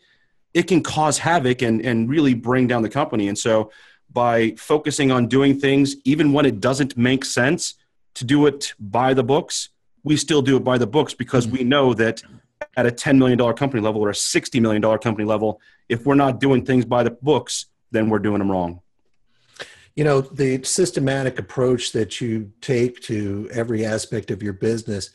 it 0.53 0.65
can 0.65 0.83
cause 0.83 1.19
havoc 1.19 1.63
and, 1.63 1.81
and 1.81 2.09
really 2.09 2.35
bring 2.35 2.67
down 2.67 2.83
the 2.83 2.91
company. 2.91 3.29
And 3.29 3.39
so, 3.39 3.71
by 4.13 4.53
focusing 4.57 5.11
on 5.11 5.27
doing 5.27 5.59
things, 5.59 5.97
even 6.05 6.33
when 6.33 6.47
it 6.47 6.61
doesn't 6.61 6.97
make 6.97 7.25
sense 7.25 7.75
to 8.15 8.25
do 8.25 8.47
it 8.47 8.73
by 8.79 9.15
the 9.15 9.25
books, 9.25 9.71
we 10.05 10.17
still 10.17 10.43
do 10.43 10.57
it 10.57 10.65
by 10.65 10.79
the 10.79 10.87
books 10.87 11.13
because 11.13 11.47
we 11.49 11.65
know 11.65 11.93
that 11.95 12.23
at 12.77 12.87
a 12.87 12.91
$10 12.91 13.19
million 13.19 13.39
company 13.55 13.83
level 13.83 14.01
or 14.01 14.11
a 14.11 14.15
$60 14.15 14.61
million 14.61 14.83
company 14.99 15.25
level, 15.25 15.61
if 15.89 16.07
we're 16.07 16.15
not 16.15 16.41
doing 16.41 16.65
things 16.65 16.85
by 16.85 17.03
the 17.03 17.11
books, 17.11 17.67
then 17.91 18.09
we're 18.09 18.19
doing 18.21 18.39
them 18.39 18.51
wrong. 18.51 18.81
You 19.97 20.05
know, 20.05 20.21
the 20.21 20.63
systematic 20.63 21.39
approach 21.39 21.93
that 21.93 22.21
you 22.21 22.53
take 22.61 23.01
to 23.01 23.49
every 23.51 23.85
aspect 23.85 24.31
of 24.31 24.43
your 24.43 24.53
business 24.53 25.11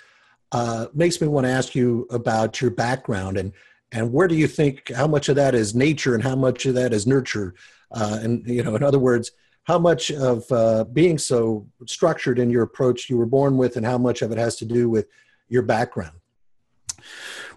uh, 0.52 0.88
makes 0.94 1.22
me 1.22 1.28
want 1.28 1.46
to 1.46 1.52
ask 1.52 1.76
you 1.76 2.08
about 2.10 2.62
your 2.62 2.72
background 2.72 3.38
and 3.38 3.54
and 3.94 4.12
where 4.14 4.28
do 4.28 4.36
you 4.36 4.48
think 4.48 4.90
how 4.90 5.06
much 5.06 5.28
of 5.28 5.36
that 5.36 5.54
is 5.54 5.76
nature 5.76 6.16
and 6.16 6.24
how 6.24 6.36
much 6.36 6.66
of 6.66 6.76
that 6.76 6.94
is 6.94 7.06
nurture? 7.06 7.54
Uh, 7.92 8.20
and 8.22 8.48
you 8.48 8.64
know 8.64 8.76
in 8.76 8.84
other 8.84 9.00
words 9.00 9.32
how 9.64 9.78
much 9.78 10.12
of 10.12 10.52
uh, 10.52 10.84
being 10.86 11.18
so 11.18 11.68
structured 11.86 12.40
in 12.40 12.50
your 12.50 12.64
approach 12.64 13.10
you 13.10 13.18
were 13.18 13.26
born 13.26 13.58
with 13.58 13.78
and 13.78 13.86
how 13.86 13.98
much 13.98 14.22
of 14.22 14.32
it 14.32 14.38
has 14.38 14.56
to 14.56 14.66
do 14.66 14.90
with 14.90 15.08
your 15.48 15.62
background? 15.62 16.18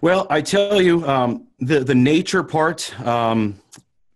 Well 0.01 0.27
i 0.29 0.41
tell 0.41 0.81
you 0.81 1.07
um, 1.07 1.47
the 1.59 1.79
the 1.79 1.95
nature 1.95 2.43
part 2.43 2.97
um, 3.05 3.59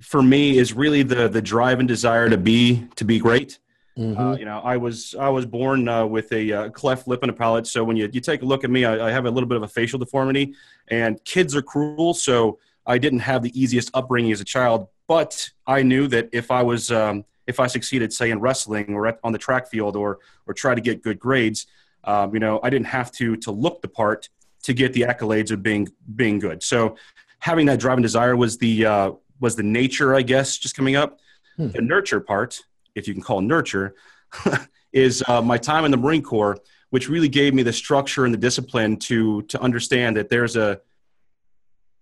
for 0.10 0.24
me 0.24 0.58
is 0.58 0.74
really 0.74 1.04
the 1.04 1.28
the 1.28 1.42
drive 1.42 1.78
and 1.78 1.88
desire 1.88 2.30
to 2.30 2.38
be 2.38 2.88
to 2.96 3.06
be 3.06 3.20
great. 3.20 3.60
Mm-hmm. 3.96 4.20
Uh, 4.20 4.36
you 4.38 4.46
know, 4.46 4.58
I 4.58 4.76
was 4.76 5.14
I 5.14 5.30
was 5.30 5.46
born 5.46 5.88
uh, 5.88 6.04
with 6.04 6.32
a 6.32 6.52
uh, 6.52 6.70
cleft 6.70 7.08
lip 7.08 7.22
and 7.22 7.30
a 7.30 7.34
palate. 7.34 7.68
So 7.68 7.84
when 7.84 7.96
you, 7.96 8.10
you 8.12 8.20
take 8.20 8.42
a 8.42 8.46
look 8.46 8.64
at 8.64 8.72
me, 8.72 8.86
I, 8.86 9.10
I, 9.10 9.12
have 9.12 9.26
a 9.26 9.30
little 9.30 9.48
bit 9.48 9.58
of 9.58 9.62
a 9.62 9.68
facial 9.68 10.00
deformity, 10.00 10.56
and 10.88 11.24
kids 11.26 11.56
are 11.56 11.62
cruel. 11.62 12.16
So 12.16 12.58
I 12.88 12.98
didn't 12.98 13.20
have 13.20 13.44
the 13.44 13.52
easiest 13.60 13.92
upbringing 13.94 14.32
as 14.32 14.42
a 14.42 14.46
child. 14.46 14.88
But 15.06 15.48
I 15.68 15.84
knew 15.84 16.08
that 16.08 16.30
if 16.32 16.50
I 16.50 16.64
was 16.64 16.92
um, 16.92 17.24
if 17.46 17.60
I 17.60 17.68
succeeded, 17.68 18.12
say 18.12 18.32
in 18.32 18.40
wrestling 18.40 18.96
or 18.96 19.06
at, 19.06 19.20
on 19.24 19.32
the 19.32 19.38
track 19.38 19.70
field 19.70 19.96
or 19.96 20.18
or 20.48 20.56
try 20.56 20.74
to 20.74 20.82
get 20.82 21.04
good 21.04 21.20
grades, 21.20 21.68
um, 22.06 22.34
you 22.34 22.40
know, 22.40 22.60
I 22.64 22.72
didn't 22.72 22.88
have 22.88 23.12
to 23.20 23.36
to 23.38 23.52
look 23.52 23.84
the 23.84 23.90
part 23.90 24.30
to 24.64 24.74
get 24.74 24.94
the 24.94 25.02
accolades 25.02 25.52
of 25.52 25.62
being 25.62 25.88
being 26.16 26.40
good. 26.40 26.64
So 26.64 26.96
having 27.38 27.68
that 27.68 27.80
drive 27.80 27.98
and 27.98 28.04
desire 28.04 28.36
was 28.36 28.58
the 28.58 28.86
uh, 28.88 29.12
was 29.40 29.56
the 29.56 29.64
nature, 29.64 30.16
I 30.16 30.22
guess, 30.22 30.58
just 30.58 30.76
coming 30.76 30.96
up. 30.96 31.20
Hmm. 31.58 31.70
The 31.70 31.82
nurture 31.82 32.20
part, 32.20 32.62
if 32.96 33.08
you 33.08 33.14
can 33.14 33.24
call 33.24 33.42
nurture, 33.42 33.96
is 34.94 35.24
uh, 35.28 35.42
my 35.42 35.58
time 35.58 35.86
in 35.86 35.92
the 35.92 35.98
Marine 35.98 36.24
Corps 36.24 36.58
which 36.90 37.08
really 37.08 37.30
gave 37.30 37.54
me 37.54 37.64
the 37.64 37.74
structure 37.74 38.26
and 38.26 38.34
the 38.34 38.38
discipline 38.38 38.98
to 38.98 39.42
to 39.44 39.62
understand 39.62 40.18
that 40.18 40.30
there's 40.30 40.56
a 40.56 40.80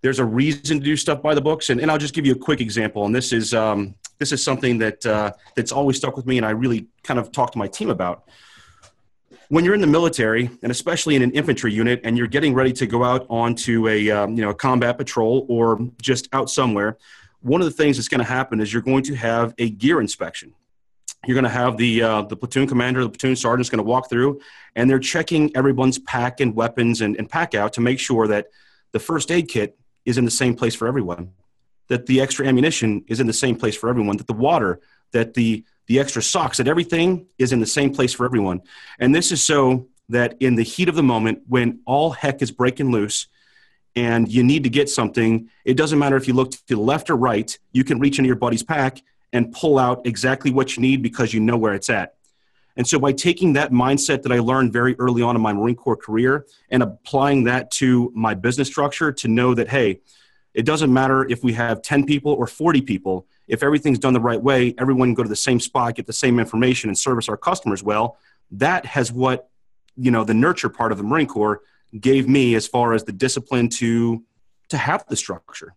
there's 0.01 0.19
a 0.19 0.25
reason 0.25 0.79
to 0.79 0.85
do 0.85 0.95
stuff 0.95 1.21
by 1.21 1.33
the 1.33 1.41
books. 1.41 1.69
And, 1.69 1.81
and 1.81 1.89
I'll 1.89 1.97
just 1.97 2.13
give 2.13 2.25
you 2.25 2.33
a 2.33 2.37
quick 2.37 2.61
example. 2.61 3.05
And 3.05 3.15
this 3.15 3.33
is 3.33 3.53
um, 3.53 3.95
this 4.19 4.31
is 4.31 4.43
something 4.43 4.77
that 4.79 5.05
uh, 5.05 5.31
that's 5.55 5.71
always 5.71 5.97
stuck 5.97 6.15
with 6.15 6.25
me, 6.25 6.37
and 6.37 6.45
I 6.45 6.51
really 6.51 6.87
kind 7.03 7.19
of 7.19 7.31
talk 7.31 7.51
to 7.51 7.57
my 7.57 7.67
team 7.67 7.89
about. 7.89 8.23
When 9.49 9.63
you're 9.63 9.75
in 9.75 9.81
the 9.81 9.87
military, 9.87 10.49
and 10.61 10.71
especially 10.71 11.15
in 11.15 11.21
an 11.21 11.31
infantry 11.31 11.73
unit, 11.73 12.01
and 12.03 12.17
you're 12.17 12.27
getting 12.27 12.53
ready 12.53 12.73
to 12.73 12.85
go 12.85 13.05
out 13.05 13.25
onto 13.29 13.87
a 13.87 14.09
um, 14.11 14.35
you 14.35 14.41
know 14.41 14.49
a 14.49 14.55
combat 14.55 14.97
patrol 14.97 15.45
or 15.49 15.79
just 16.01 16.27
out 16.33 16.49
somewhere, 16.49 16.97
one 17.41 17.61
of 17.61 17.65
the 17.65 17.71
things 17.71 17.97
that's 17.97 18.07
going 18.07 18.19
to 18.19 18.25
happen 18.25 18.59
is 18.59 18.71
you're 18.71 18.81
going 18.81 19.03
to 19.03 19.15
have 19.15 19.53
a 19.57 19.69
gear 19.69 20.01
inspection. 20.01 20.53
You're 21.25 21.35
going 21.35 21.43
to 21.43 21.49
have 21.49 21.77
the 21.77 22.03
uh, 22.03 22.21
the 22.23 22.37
platoon 22.37 22.67
commander, 22.67 23.03
the 23.03 23.09
platoon 23.09 23.35
sergeant 23.35 23.65
is 23.65 23.69
going 23.69 23.83
to 23.83 23.89
walk 23.89 24.09
through, 24.09 24.39
and 24.75 24.89
they're 24.89 24.99
checking 24.99 25.55
everyone's 25.55 25.99
pack 25.99 26.39
and 26.39 26.55
weapons 26.55 27.01
and, 27.01 27.15
and 27.17 27.29
pack 27.29 27.55
out 27.55 27.73
to 27.73 27.81
make 27.81 27.99
sure 27.99 28.27
that 28.27 28.47
the 28.91 28.99
first 28.99 29.31
aid 29.31 29.47
kit 29.47 29.77
is 30.05 30.17
in 30.17 30.25
the 30.25 30.31
same 30.31 30.55
place 30.55 30.75
for 30.75 30.87
everyone, 30.87 31.33
that 31.87 32.05
the 32.05 32.21
extra 32.21 32.45
ammunition 32.47 33.03
is 33.07 33.19
in 33.19 33.27
the 33.27 33.33
same 33.33 33.55
place 33.55 33.75
for 33.75 33.89
everyone, 33.89 34.17
that 34.17 34.27
the 34.27 34.33
water, 34.33 34.79
that 35.11 35.33
the 35.33 35.65
the 35.87 35.99
extra 35.99 36.21
socks, 36.21 36.57
that 36.57 36.67
everything 36.67 37.25
is 37.37 37.51
in 37.51 37.59
the 37.59 37.65
same 37.65 37.93
place 37.93 38.13
for 38.13 38.25
everyone. 38.25 38.61
And 38.99 39.13
this 39.13 39.31
is 39.31 39.41
so 39.41 39.87
that 40.09 40.35
in 40.39 40.55
the 40.55 40.63
heat 40.63 40.87
of 40.87 40.95
the 40.95 41.03
moment, 41.03 41.41
when 41.47 41.79
all 41.85 42.11
heck 42.11 42.41
is 42.41 42.51
breaking 42.51 42.91
loose 42.91 43.27
and 43.97 44.31
you 44.31 44.43
need 44.43 44.63
to 44.63 44.69
get 44.69 44.89
something, 44.89 45.49
it 45.65 45.75
doesn't 45.75 45.97
matter 45.97 46.15
if 46.15 46.27
you 46.27 46.33
look 46.35 46.51
to 46.51 46.67
the 46.67 46.75
left 46.75 47.09
or 47.09 47.15
right, 47.15 47.57
you 47.71 47.83
can 47.83 47.99
reach 47.99 48.19
into 48.19 48.27
your 48.27 48.35
buddy's 48.35 48.61
pack 48.61 49.01
and 49.33 49.51
pull 49.51 49.79
out 49.79 50.05
exactly 50.05 50.51
what 50.51 50.77
you 50.77 50.81
need 50.81 51.01
because 51.01 51.33
you 51.33 51.39
know 51.39 51.57
where 51.57 51.73
it's 51.73 51.89
at. 51.89 52.13
And 52.75 52.87
so, 52.87 52.99
by 52.99 53.11
taking 53.11 53.53
that 53.53 53.71
mindset 53.71 54.21
that 54.21 54.31
I 54.31 54.37
learned 54.37 54.71
very 54.71 54.95
early 54.99 55.23
on 55.23 55.35
in 55.35 55.41
my 55.41 55.51
Marine 55.51 55.75
Corps 55.75 55.97
career 55.97 56.45
and 56.69 56.83
applying 56.83 57.45
that 57.45 57.71
to 57.71 58.11
my 58.13 58.35
business 58.35 58.67
structure 58.67 59.11
to 59.13 59.27
know 59.27 59.55
that, 59.55 59.67
hey, 59.67 60.01
it 60.53 60.63
doesn't 60.63 60.93
matter 60.93 61.27
if 61.27 61.43
we 61.43 61.53
have 61.53 61.81
10 61.81 62.05
people 62.05 62.33
or 62.33 62.45
40 62.45 62.81
people, 62.81 63.25
if 63.47 63.63
everything's 63.63 63.97
done 63.97 64.13
the 64.13 64.19
right 64.19 64.41
way, 64.41 64.75
everyone 64.77 65.07
can 65.07 65.15
go 65.15 65.23
to 65.23 65.29
the 65.29 65.35
same 65.35 65.59
spot, 65.59 65.95
get 65.95 66.05
the 66.05 66.13
same 66.13 66.39
information, 66.39 66.91
and 66.91 66.97
service 66.97 67.27
our 67.29 67.37
customers 67.37 67.81
well. 67.81 68.19
That 68.51 68.85
has 68.85 69.11
what, 69.11 69.49
you 69.95 70.11
know, 70.11 70.23
the 70.23 70.35
nurture 70.35 70.69
part 70.69 70.91
of 70.91 70.99
the 70.99 71.03
Marine 71.03 71.25
Corps 71.25 71.61
gave 71.99 72.27
me 72.27 72.55
as 72.55 72.67
far 72.67 72.93
as 72.93 73.03
the 73.03 73.11
discipline 73.11 73.69
to 73.69 74.23
to 74.69 74.77
have 74.77 75.05
the 75.07 75.15
structure. 75.15 75.75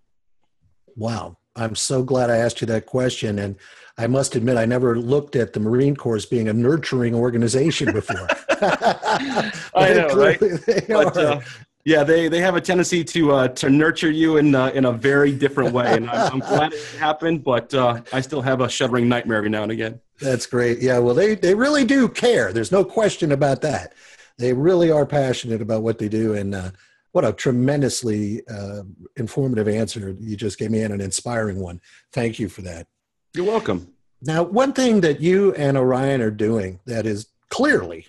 Wow. 0.96 1.37
I'm 1.57 1.75
so 1.75 2.03
glad 2.03 2.31
I 2.31 2.37
asked 2.37 2.61
you 2.61 2.66
that 2.68 2.87
question. 2.87 3.38
And 3.38 3.57
I 3.99 4.07
must 4.07 4.35
admit, 4.37 4.57
I 4.57 4.64
never 4.64 4.99
looked 4.99 5.37
at 5.37 5.53
the 5.53 5.61
Marine 5.61 5.96
Corps 5.96 6.16
as 6.16 6.27
being 6.27 6.49
a 6.49 6.53
nurturing 6.53 7.14
organization 7.14 7.92
before. 7.92 8.29
I 8.51 9.94
know, 9.94 10.09
right? 10.14 10.40
But, 10.88 11.16
uh, 11.16 11.40
yeah, 11.85 12.05
they, 12.05 12.29
they 12.29 12.40
have 12.40 12.57
a 12.57 12.61
tendency 12.61 13.03
to 13.05 13.33
uh, 13.33 13.49
to 13.49 13.70
nurture 13.70 14.11
you 14.11 14.37
in 14.37 14.55
uh, 14.55 14.68
in 14.68 14.85
a 14.85 14.92
very 14.92 15.33
different 15.33 15.73
way, 15.73 15.96
and 15.96 16.11
I'm, 16.11 16.35
I'm 16.35 16.38
glad 16.40 16.75
it 16.75 16.85
happened. 16.99 17.42
But 17.42 17.73
uh, 17.73 18.03
I 18.12 18.20
still 18.20 18.42
have 18.42 18.61
a 18.61 18.68
shuddering 18.68 19.09
nightmare 19.09 19.38
every 19.38 19.49
now 19.49 19.62
and 19.62 19.73
again. 19.73 19.99
That's 20.20 20.44
great. 20.44 20.83
Yeah, 20.83 20.99
well, 20.99 21.14
they 21.14 21.37
they 21.37 21.55
really 21.55 21.87
do 21.87 22.07
care. 22.07 22.53
There's 22.53 22.70
no 22.70 22.85
question 22.85 23.33
about 23.33 23.62
that. 23.62 23.94
They 24.40 24.55
really 24.55 24.90
are 24.90 25.05
passionate 25.05 25.61
about 25.61 25.83
what 25.83 25.98
they 25.98 26.09
do, 26.09 26.35
and 26.35 26.55
uh, 26.55 26.70
what 27.12 27.26
a 27.26 27.33
tremendously 27.33 28.42
uh, 28.48 28.83
informative 29.16 29.68
answer 29.68 30.16
you 30.18 30.35
just 30.35 30.59
gave 30.59 30.70
me 30.70 30.81
and 30.81 30.94
an 30.94 31.00
inspiring 31.03 31.61
one. 31.61 31.81
Thank 32.12 32.38
you 32.38 32.48
for 32.48 32.62
that. 32.62 32.87
You're 33.35 33.44
welcome. 33.44 33.92
Now, 34.22 34.42
one 34.42 34.72
thing 34.72 35.03
that 35.03 35.20
you 35.20 35.55
and 35.55 35.76
Orion 35.76 36.22
are 36.22 36.31
doing 36.31 36.81
that 36.87 37.05
is 37.05 37.26
clearly 37.50 38.07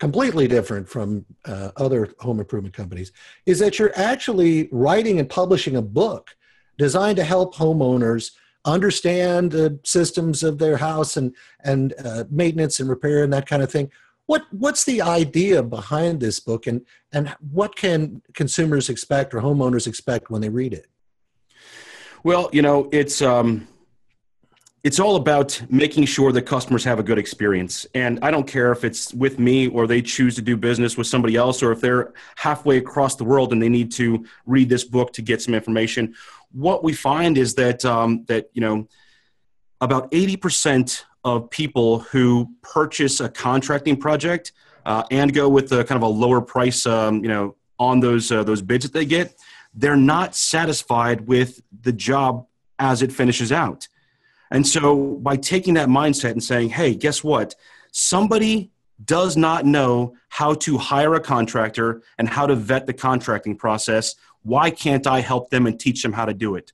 completely 0.00 0.48
different 0.48 0.88
from 0.88 1.24
uh, 1.44 1.70
other 1.76 2.12
home 2.18 2.40
improvement 2.40 2.74
companies 2.74 3.12
is 3.46 3.60
that 3.60 3.78
you're 3.78 3.96
actually 3.96 4.68
writing 4.72 5.20
and 5.20 5.28
publishing 5.28 5.76
a 5.76 5.82
book 5.82 6.36
designed 6.76 7.16
to 7.16 7.24
help 7.24 7.54
homeowners 7.54 8.32
understand 8.64 9.52
the 9.52 9.78
systems 9.84 10.42
of 10.42 10.58
their 10.58 10.76
house 10.76 11.16
and 11.16 11.34
and 11.64 11.94
uh, 12.04 12.24
maintenance 12.30 12.80
and 12.80 12.88
repair 12.88 13.22
and 13.22 13.32
that 13.32 13.46
kind 13.46 13.62
of 13.62 13.70
thing 13.70 13.90
what 14.28 14.44
what's 14.50 14.84
the 14.84 15.00
idea 15.00 15.62
behind 15.62 16.20
this 16.20 16.38
book 16.38 16.66
and 16.66 16.82
and 17.12 17.34
what 17.50 17.74
can 17.74 18.20
consumers 18.34 18.90
expect 18.90 19.32
or 19.32 19.40
homeowners 19.40 19.86
expect 19.86 20.30
when 20.30 20.42
they 20.42 20.50
read 20.50 20.74
it? 20.74 20.86
Well 22.22 22.50
you 22.52 22.60
know 22.60 22.90
it's 22.92 23.22
um 23.22 23.66
it's 24.84 25.00
all 25.00 25.16
about 25.16 25.60
making 25.70 26.04
sure 26.04 26.30
that 26.30 26.42
customers 26.42 26.84
have 26.84 26.98
a 26.98 27.02
good 27.02 27.18
experience. 27.18 27.86
And 27.94 28.18
i 28.22 28.30
don't 28.30 28.46
care 28.46 28.70
if 28.70 28.84
it's 28.84 29.14
with 29.14 29.38
me 29.38 29.66
or 29.68 29.86
they 29.86 30.02
choose 30.02 30.34
to 30.36 30.42
do 30.42 30.58
business 30.58 30.98
with 30.98 31.06
somebody 31.06 31.34
else 31.34 31.62
or 31.62 31.72
if 31.72 31.80
they're 31.80 32.12
halfway 32.36 32.76
across 32.76 33.16
the 33.16 33.24
world 33.24 33.52
and 33.52 33.62
they 33.62 33.70
need 33.70 33.90
to 33.92 34.26
read 34.44 34.68
this 34.68 34.84
book 34.84 35.12
to 35.14 35.22
get 35.22 35.40
some 35.40 35.54
information. 35.54 36.14
What 36.52 36.84
we 36.84 36.92
find 36.92 37.38
is 37.38 37.54
that 37.54 37.82
um, 37.86 38.24
that 38.26 38.50
you 38.52 38.60
know 38.60 38.88
about 39.80 40.10
80% 40.10 41.04
of 41.28 41.50
people 41.50 42.00
who 42.00 42.50
purchase 42.62 43.20
a 43.20 43.28
contracting 43.28 43.96
project 43.96 44.52
uh, 44.86 45.04
and 45.10 45.32
go 45.34 45.48
with 45.48 45.70
a 45.72 45.84
kind 45.84 45.96
of 45.96 46.02
a 46.02 46.12
lower 46.12 46.40
price, 46.40 46.86
um, 46.86 47.22
you 47.22 47.28
know, 47.28 47.54
on 47.78 48.00
those 48.00 48.32
uh, 48.32 48.42
those 48.42 48.62
bids 48.62 48.84
that 48.84 48.92
they 48.92 49.04
get, 49.04 49.34
they're 49.74 49.96
not 49.96 50.34
satisfied 50.34 51.28
with 51.28 51.60
the 51.82 51.92
job 51.92 52.46
as 52.78 53.02
it 53.02 53.12
finishes 53.12 53.52
out. 53.52 53.88
And 54.50 54.66
so, 54.66 54.96
by 55.16 55.36
taking 55.36 55.74
that 55.74 55.88
mindset 55.88 56.32
and 56.32 56.42
saying, 56.42 56.70
"Hey, 56.70 56.94
guess 56.94 57.22
what? 57.22 57.54
Somebody 57.92 58.70
does 59.04 59.36
not 59.36 59.64
know 59.64 60.14
how 60.28 60.54
to 60.54 60.78
hire 60.78 61.14
a 61.14 61.20
contractor 61.20 62.02
and 62.18 62.28
how 62.28 62.46
to 62.46 62.56
vet 62.56 62.86
the 62.86 62.92
contracting 62.92 63.56
process. 63.56 64.16
Why 64.42 64.70
can't 64.70 65.06
I 65.06 65.20
help 65.20 65.50
them 65.50 65.66
and 65.66 65.78
teach 65.78 66.02
them 66.02 66.12
how 66.12 66.24
to 66.24 66.34
do 66.34 66.54
it?" 66.56 66.72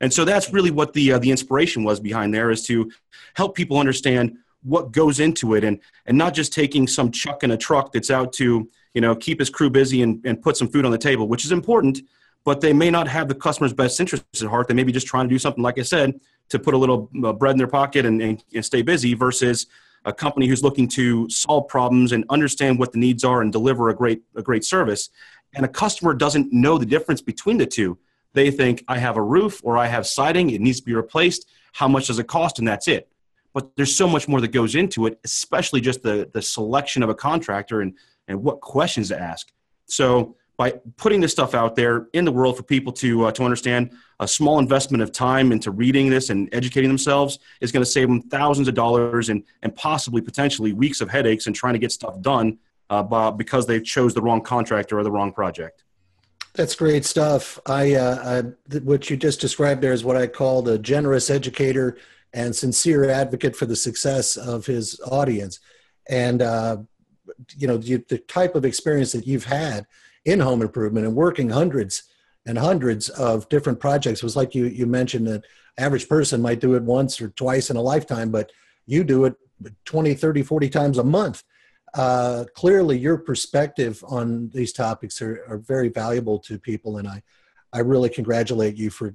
And 0.00 0.12
so 0.12 0.24
that's 0.24 0.52
really 0.52 0.70
what 0.70 0.92
the 0.92 1.12
uh, 1.12 1.18
the 1.18 1.30
inspiration 1.30 1.84
was 1.84 2.00
behind 2.00 2.32
there 2.32 2.50
is 2.50 2.64
to 2.66 2.90
help 3.34 3.56
people 3.56 3.78
understand 3.78 4.36
what 4.62 4.92
goes 4.92 5.20
into 5.20 5.54
it 5.54 5.64
and 5.64 5.80
and 6.06 6.16
not 6.16 6.34
just 6.34 6.52
taking 6.52 6.86
some 6.86 7.10
chuck 7.10 7.42
in 7.42 7.50
a 7.50 7.56
truck 7.56 7.92
that's 7.92 8.10
out 8.10 8.32
to 8.34 8.68
you 8.94 9.00
know 9.00 9.14
keep 9.14 9.38
his 9.38 9.50
crew 9.50 9.70
busy 9.70 10.02
and, 10.02 10.24
and 10.24 10.42
put 10.42 10.56
some 10.56 10.68
food 10.68 10.84
on 10.84 10.92
the 10.92 10.98
table, 10.98 11.28
which 11.28 11.44
is 11.44 11.52
important, 11.52 12.00
but 12.44 12.60
they 12.60 12.72
may 12.72 12.90
not 12.90 13.08
have 13.08 13.28
the 13.28 13.34
customer's 13.34 13.72
best 13.72 13.98
interests 14.00 14.42
at 14.42 14.48
heart. 14.48 14.68
They 14.68 14.74
may 14.74 14.84
be 14.84 14.92
just 14.92 15.06
trying 15.06 15.28
to 15.28 15.34
do 15.34 15.38
something, 15.38 15.62
like 15.62 15.78
I 15.78 15.82
said, 15.82 16.20
to 16.50 16.58
put 16.58 16.74
a 16.74 16.78
little 16.78 17.10
uh, 17.24 17.32
bread 17.32 17.52
in 17.52 17.58
their 17.58 17.66
pocket 17.66 18.06
and, 18.06 18.22
and, 18.22 18.42
and 18.54 18.64
stay 18.64 18.82
busy 18.82 19.14
versus 19.14 19.66
a 20.04 20.12
company 20.12 20.46
who's 20.46 20.62
looking 20.62 20.88
to 20.88 21.28
solve 21.28 21.68
problems 21.68 22.12
and 22.12 22.24
understand 22.30 22.78
what 22.78 22.92
the 22.92 22.98
needs 22.98 23.24
are 23.24 23.42
and 23.42 23.52
deliver 23.52 23.88
a 23.88 23.94
great 23.94 24.22
a 24.36 24.42
great 24.42 24.64
service. 24.64 25.10
And 25.54 25.64
a 25.64 25.68
customer 25.68 26.14
doesn't 26.14 26.52
know 26.52 26.78
the 26.78 26.86
difference 26.86 27.20
between 27.20 27.58
the 27.58 27.66
two 27.66 27.98
they 28.38 28.50
think 28.50 28.84
I 28.86 28.98
have 28.98 29.16
a 29.16 29.22
roof 29.22 29.60
or 29.64 29.76
I 29.76 29.86
have 29.86 30.06
siding, 30.06 30.50
it 30.50 30.60
needs 30.60 30.78
to 30.78 30.86
be 30.86 30.94
replaced. 30.94 31.48
How 31.72 31.88
much 31.88 32.06
does 32.06 32.18
it 32.18 32.28
cost? 32.28 32.58
And 32.60 32.68
that's 32.68 32.86
it. 32.86 33.08
But 33.52 33.74
there's 33.76 33.94
so 33.94 34.06
much 34.06 34.28
more 34.28 34.40
that 34.40 34.52
goes 34.52 34.76
into 34.76 35.06
it, 35.06 35.18
especially 35.24 35.80
just 35.80 36.02
the, 36.02 36.30
the 36.32 36.40
selection 36.40 37.02
of 37.02 37.08
a 37.08 37.14
contractor 37.14 37.80
and, 37.80 37.94
and 38.28 38.42
what 38.42 38.60
questions 38.60 39.08
to 39.08 39.20
ask. 39.20 39.50
So 39.86 40.36
by 40.56 40.72
putting 40.96 41.20
this 41.20 41.32
stuff 41.32 41.54
out 41.54 41.74
there 41.74 42.08
in 42.12 42.24
the 42.24 42.32
world 42.32 42.56
for 42.56 42.62
people 42.62 42.92
to 42.92 43.26
uh, 43.26 43.32
to 43.32 43.44
understand 43.44 43.92
a 44.20 44.28
small 44.28 44.58
investment 44.58 45.02
of 45.02 45.12
time 45.12 45.52
into 45.52 45.70
reading 45.70 46.10
this 46.10 46.30
and 46.30 46.48
educating 46.52 46.90
themselves 46.90 47.38
is 47.60 47.72
going 47.72 47.84
to 47.84 47.90
save 47.90 48.08
them 48.08 48.20
thousands 48.22 48.68
of 48.68 48.74
dollars 48.74 49.28
and 49.28 49.44
and 49.62 49.74
possibly 49.76 50.20
potentially 50.20 50.72
weeks 50.72 51.00
of 51.00 51.08
headaches 51.08 51.46
and 51.46 51.54
trying 51.54 51.74
to 51.74 51.78
get 51.78 51.92
stuff 51.92 52.20
done 52.20 52.58
uh, 52.90 53.30
because 53.30 53.66
they 53.66 53.80
chose 53.80 54.14
the 54.14 54.22
wrong 54.22 54.42
contractor 54.42 54.98
or 54.98 55.04
the 55.04 55.10
wrong 55.10 55.32
project. 55.32 55.84
That's 56.54 56.74
great 56.74 57.04
stuff. 57.04 57.58
I, 57.66 57.94
uh, 57.94 58.42
I, 58.72 58.76
what 58.78 59.10
you 59.10 59.16
just 59.16 59.40
described 59.40 59.80
there 59.80 59.92
is 59.92 60.04
what 60.04 60.16
I 60.16 60.26
call 60.26 60.62
the 60.62 60.78
generous 60.78 61.30
educator 61.30 61.98
and 62.32 62.54
sincere 62.54 63.08
advocate 63.08 63.54
for 63.54 63.66
the 63.66 63.76
success 63.76 64.36
of 64.36 64.66
his 64.66 65.00
audience. 65.06 65.60
And 66.08 66.42
uh, 66.42 66.78
you 67.56 67.66
know 67.66 67.76
the, 67.76 67.96
the 68.08 68.18
type 68.18 68.54
of 68.54 68.64
experience 68.64 69.12
that 69.12 69.26
you've 69.26 69.44
had 69.44 69.86
in 70.24 70.40
home 70.40 70.62
improvement 70.62 71.06
and 71.06 71.14
working 71.14 71.50
hundreds 71.50 72.04
and 72.46 72.58
hundreds 72.58 73.08
of 73.10 73.48
different 73.48 73.80
projects 73.80 74.22
was 74.22 74.36
like 74.36 74.54
you 74.54 74.66
you 74.66 74.86
mentioned 74.86 75.26
that 75.26 75.44
average 75.78 76.08
person 76.08 76.42
might 76.42 76.60
do 76.60 76.74
it 76.74 76.82
once 76.82 77.20
or 77.20 77.28
twice 77.30 77.70
in 77.70 77.76
a 77.76 77.82
lifetime, 77.82 78.30
but 78.30 78.50
you 78.86 79.04
do 79.04 79.24
it 79.26 79.34
20, 79.84 80.14
30, 80.14 80.42
40 80.42 80.68
times 80.68 80.98
a 80.98 81.04
month 81.04 81.44
uh, 81.98 82.44
clearly 82.54 82.96
your 82.96 83.18
perspective 83.18 84.04
on 84.06 84.50
these 84.54 84.72
topics 84.72 85.20
are, 85.20 85.44
are 85.48 85.58
very 85.58 85.88
valuable 85.88 86.38
to 86.38 86.56
people, 86.56 86.98
and 86.98 87.08
I, 87.08 87.22
I 87.72 87.80
really 87.80 88.08
congratulate 88.08 88.76
you 88.76 88.88
for 88.88 89.14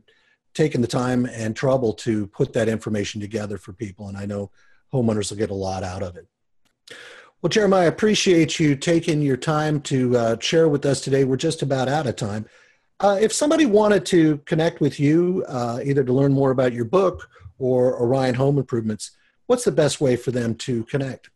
taking 0.53 0.81
the 0.81 0.87
time 0.87 1.25
and 1.25 1.55
trouble 1.55 1.93
to 1.93 2.27
put 2.27 2.51
that 2.53 2.67
information 2.67 3.21
together 3.21 3.57
for 3.57 3.71
people. 3.71 4.09
And 4.09 4.17
I 4.17 4.25
know 4.25 4.51
homeowners 4.93 5.29
will 5.29 5.37
get 5.37 5.49
a 5.49 5.55
lot 5.55 5.83
out 5.83 6.03
of 6.03 6.17
it. 6.17 6.27
Well, 7.41 7.49
Jeremiah, 7.49 7.85
I 7.85 7.85
appreciate 7.85 8.59
you 8.59 8.75
taking 8.75 9.21
your 9.21 9.37
time 9.37 9.79
to 9.83 10.17
uh, 10.17 10.35
share 10.41 10.67
with 10.67 10.85
us 10.85 10.99
today. 10.99 11.23
We're 11.23 11.37
just 11.37 11.61
about 11.61 11.87
out 11.87 12.05
of 12.05 12.17
time. 12.17 12.45
Uh, 12.99 13.17
if 13.19 13.31
somebody 13.31 13.65
wanted 13.65 14.05
to 14.07 14.39
connect 14.39 14.81
with 14.81 14.99
you, 14.99 15.45
uh, 15.47 15.79
either 15.83 16.03
to 16.03 16.13
learn 16.13 16.33
more 16.33 16.51
about 16.51 16.73
your 16.73 16.85
book 16.85 17.29
or 17.59 17.97
Orion 18.01 18.35
Home 18.35 18.57
Improvements, 18.57 19.11
what's 19.47 19.63
the 19.63 19.71
best 19.71 20.01
way 20.01 20.17
for 20.17 20.31
them 20.31 20.55
to 20.55 20.83
connect? 20.83 21.29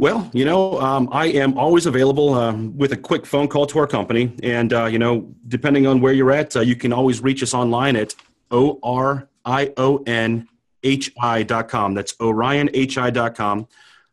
Well, 0.00 0.30
you 0.32 0.44
know, 0.44 0.80
um, 0.80 1.08
I 1.10 1.26
am 1.26 1.58
always 1.58 1.86
available 1.86 2.34
um, 2.34 2.76
with 2.78 2.92
a 2.92 2.96
quick 2.96 3.26
phone 3.26 3.48
call 3.48 3.66
to 3.66 3.80
our 3.80 3.86
company. 3.88 4.32
And, 4.44 4.72
uh, 4.72 4.84
you 4.84 5.00
know, 5.00 5.34
depending 5.48 5.88
on 5.88 6.00
where 6.00 6.12
you're 6.12 6.30
at, 6.30 6.54
uh, 6.54 6.60
you 6.60 6.76
can 6.76 6.92
always 6.92 7.20
reach 7.20 7.42
us 7.42 7.52
online 7.52 7.96
at 7.96 8.14
O 8.52 8.78
R 8.80 9.28
I 9.44 9.72
O 9.76 9.96
N 10.06 10.46
H 10.84 11.12
I.com. 11.20 11.94
That's 11.94 12.12
OrionHI.com. 12.14 13.66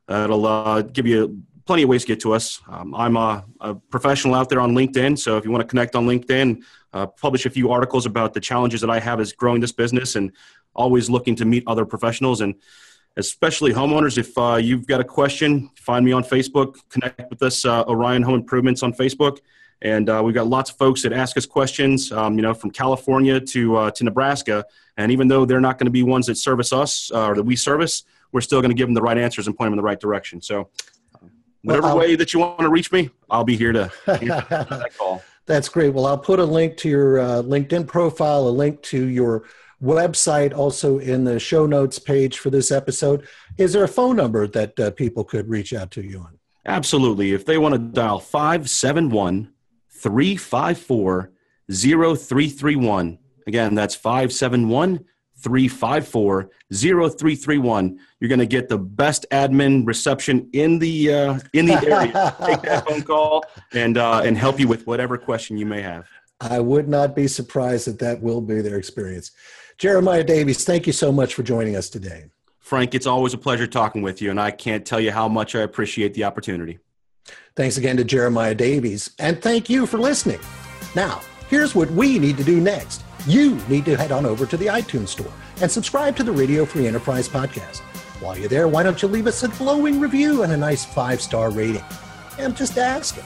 Uh, 0.09 0.23
it'll 0.23 0.45
uh, 0.47 0.81
give 0.81 1.05
you 1.05 1.43
plenty 1.65 1.83
of 1.83 1.89
ways 1.89 2.01
to 2.01 2.07
get 2.07 2.19
to 2.21 2.33
us. 2.33 2.61
Um, 2.67 2.95
I'm 2.95 3.15
a, 3.15 3.45
a, 3.61 3.75
professional 3.75 4.33
out 4.33 4.49
there 4.49 4.61
on 4.61 4.73
LinkedIn. 4.73 5.19
So 5.19 5.37
if 5.37 5.45
you 5.45 5.51
want 5.51 5.61
to 5.61 5.67
connect 5.67 5.95
on 5.95 6.07
LinkedIn, 6.07 6.63
uh, 6.93 7.07
publish 7.07 7.45
a 7.45 7.49
few 7.49 7.71
articles 7.71 8.07
about 8.07 8.33
the 8.33 8.39
challenges 8.39 8.81
that 8.81 8.89
I 8.89 8.99
have 8.99 9.19
as 9.19 9.33
growing 9.33 9.61
this 9.61 9.71
business 9.71 10.15
and 10.15 10.31
always 10.75 11.09
looking 11.09 11.35
to 11.35 11.45
meet 11.45 11.63
other 11.67 11.85
professionals. 11.85 12.41
And 12.41 12.55
especially 13.17 13.71
homeowners. 13.71 14.17
If 14.17 14.37
uh, 14.37 14.55
you've 14.55 14.87
got 14.87 15.01
a 15.01 15.03
question, 15.03 15.69
find 15.75 16.05
me 16.05 16.11
on 16.11 16.23
Facebook, 16.23 16.77
connect 16.89 17.29
with 17.29 17.41
us, 17.43 17.65
uh, 17.65 17.83
Orion 17.83 18.21
Home 18.23 18.35
Improvements 18.35 18.83
on 18.83 18.93
Facebook. 18.93 19.39
And 19.81 20.09
uh, 20.09 20.21
we've 20.23 20.33
got 20.33 20.47
lots 20.47 20.71
of 20.71 20.77
folks 20.77 21.03
that 21.03 21.13
ask 21.13 21.37
us 21.37 21.45
questions, 21.45 22.11
um, 22.11 22.35
you 22.35 22.41
know, 22.41 22.53
from 22.53 22.71
California 22.71 23.39
to, 23.39 23.75
uh, 23.75 23.91
to 23.91 24.03
Nebraska. 24.03 24.65
And 24.97 25.11
even 25.11 25.27
though 25.27 25.45
they're 25.45 25.61
not 25.61 25.77
going 25.77 25.85
to 25.85 25.91
be 25.91 26.03
ones 26.03 26.27
that 26.27 26.35
service 26.37 26.71
us 26.71 27.11
uh, 27.13 27.27
or 27.27 27.35
that 27.35 27.43
we 27.43 27.55
service, 27.55 28.03
we're 28.31 28.41
still 28.41 28.61
going 28.61 28.71
to 28.71 28.75
give 28.75 28.87
them 28.87 28.93
the 28.93 29.01
right 29.01 29.17
answers 29.17 29.47
and 29.47 29.55
point 29.55 29.67
them 29.67 29.73
in 29.73 29.77
the 29.77 29.83
right 29.83 29.99
direction. 29.99 30.41
So, 30.41 30.69
whatever 31.61 31.87
well, 31.87 31.99
way 31.99 32.15
that 32.15 32.33
you 32.33 32.39
want 32.39 32.59
to 32.59 32.69
reach 32.69 32.91
me, 32.91 33.09
I'll 33.29 33.43
be 33.43 33.57
here 33.57 33.71
to 33.71 33.91
that 34.05 34.89
call. 34.97 35.23
That's 35.45 35.69
great. 35.69 35.93
Well, 35.93 36.07
I'll 36.07 36.17
put 36.17 36.39
a 36.39 36.45
link 36.45 36.77
to 36.77 36.89
your 36.89 37.19
uh, 37.19 37.41
LinkedIn 37.43 37.87
profile, 37.87 38.47
a 38.47 38.49
link 38.49 38.81
to 38.83 39.05
your 39.05 39.43
website 39.81 40.55
also 40.55 40.99
in 40.99 41.23
the 41.23 41.39
show 41.39 41.65
notes 41.65 41.99
page 41.99 42.39
for 42.39 42.49
this 42.49 42.71
episode. 42.71 43.27
Is 43.57 43.73
there 43.73 43.83
a 43.83 43.87
phone 43.87 44.15
number 44.15 44.47
that 44.47 44.79
uh, 44.79 44.91
people 44.91 45.23
could 45.23 45.49
reach 45.49 45.73
out 45.73 45.91
to 45.91 46.01
you 46.01 46.19
on? 46.19 46.39
Absolutely. 46.65 47.33
If 47.33 47.45
they 47.45 47.57
want 47.57 47.73
to 47.73 47.79
dial 47.79 48.19
571 48.19 49.51
354 49.91 51.31
0331, 51.71 53.17
again, 53.47 53.75
that's 53.75 53.95
571 53.95 55.05
354 55.37 56.49
0331. 56.73 57.99
You're 58.19 58.29
going 58.29 58.39
to 58.39 58.45
get 58.45 58.67
the 58.67 58.79
best 58.79 59.25
admin 59.31 59.85
reception 59.85 60.49
in 60.53 60.79
the, 60.79 61.13
uh, 61.13 61.39
in 61.53 61.65
the 61.65 61.73
area. 61.73 62.35
Take 62.45 62.61
that 62.63 62.87
phone 62.87 63.03
call 63.03 63.45
and, 63.73 63.97
uh, 63.97 64.21
and 64.23 64.37
help 64.37 64.59
you 64.59 64.67
with 64.67 64.87
whatever 64.87 65.17
question 65.17 65.57
you 65.57 65.65
may 65.65 65.81
have. 65.81 66.07
I 66.41 66.59
would 66.59 66.87
not 66.87 67.15
be 67.15 67.27
surprised 67.27 67.87
that 67.87 67.99
that 67.99 68.21
will 68.21 68.41
be 68.41 68.61
their 68.61 68.77
experience. 68.77 69.31
Jeremiah 69.77 70.23
Davies, 70.23 70.63
thank 70.63 70.87
you 70.87 70.93
so 70.93 71.11
much 71.11 71.33
for 71.33 71.43
joining 71.43 71.75
us 71.75 71.89
today. 71.89 72.25
Frank, 72.59 72.95
it's 72.95 73.05
always 73.05 73.33
a 73.33 73.37
pleasure 73.37 73.67
talking 73.67 74.01
with 74.01 74.21
you, 74.21 74.31
and 74.31 74.39
I 74.39 74.51
can't 74.51 74.85
tell 74.85 74.99
you 74.99 75.11
how 75.11 75.27
much 75.27 75.53
I 75.53 75.61
appreciate 75.61 76.13
the 76.13 76.23
opportunity. 76.23 76.79
Thanks 77.55 77.77
again 77.77 77.97
to 77.97 78.03
Jeremiah 78.03 78.55
Davies, 78.55 79.11
and 79.19 79.41
thank 79.41 79.69
you 79.69 79.85
for 79.85 79.97
listening. 79.97 80.39
Now, 80.95 81.21
here's 81.49 81.75
what 81.75 81.91
we 81.91 82.17
need 82.17 82.37
to 82.37 82.43
do 82.43 82.61
next. 82.61 83.03
You 83.27 83.55
need 83.67 83.85
to 83.85 83.97
head 83.97 84.11
on 84.11 84.25
over 84.25 84.45
to 84.45 84.57
the 84.57 84.67
iTunes 84.67 85.09
store 85.09 85.31
and 85.61 85.69
subscribe 85.69 86.15
to 86.17 86.23
the 86.23 86.31
Radio 86.31 86.65
Free 86.65 86.87
Enterprise 86.87 87.27
podcast. 87.27 87.79
While 88.21 88.37
you're 88.37 88.49
there, 88.49 88.67
why 88.67 88.83
don't 88.83 89.01
you 89.01 89.07
leave 89.07 89.27
us 89.27 89.43
a 89.43 89.49
glowing 89.49 89.99
review 89.99 90.43
and 90.43 90.53
a 90.53 90.57
nice 90.57 90.85
five 90.85 91.21
star 91.21 91.49
rating? 91.49 91.83
I'm 92.37 92.55
just 92.55 92.77
asking. 92.77 93.23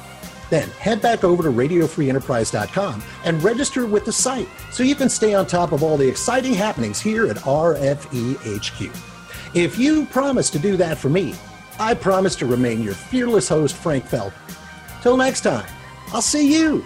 Then 0.49 0.69
head 0.71 1.01
back 1.01 1.23
over 1.23 1.43
to 1.43 1.49
radiofreeenterprise.com 1.49 3.03
and 3.23 3.43
register 3.43 3.85
with 3.85 4.05
the 4.05 4.11
site 4.11 4.47
so 4.71 4.83
you 4.83 4.95
can 4.95 5.09
stay 5.09 5.33
on 5.33 5.45
top 5.45 5.71
of 5.71 5.83
all 5.83 5.97
the 5.97 6.07
exciting 6.07 6.53
happenings 6.53 6.99
here 6.99 7.27
at 7.27 7.37
RFEHQ. 7.37 8.95
If 9.55 9.77
you 9.77 10.05
promise 10.05 10.49
to 10.51 10.59
do 10.59 10.77
that 10.77 10.97
for 10.97 11.09
me, 11.09 11.35
I 11.79 11.93
promise 11.93 12.35
to 12.37 12.45
remain 12.45 12.83
your 12.83 12.93
fearless 12.93 13.47
host, 13.47 13.75
Frank 13.75 14.05
Felker. 14.05 14.33
Till 15.01 15.17
next 15.17 15.41
time, 15.41 15.67
I'll 16.11 16.21
see 16.21 16.53
you 16.59 16.83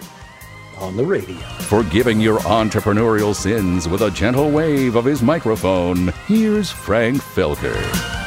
on 0.78 0.96
the 0.96 1.04
radio. 1.04 1.36
Forgiving 1.60 2.20
your 2.20 2.38
entrepreneurial 2.40 3.34
sins 3.34 3.88
with 3.88 4.02
a 4.02 4.10
gentle 4.10 4.50
wave 4.50 4.96
of 4.96 5.04
his 5.04 5.22
microphone, 5.22 6.08
here's 6.26 6.70
Frank 6.70 7.18
Felker. 7.18 8.23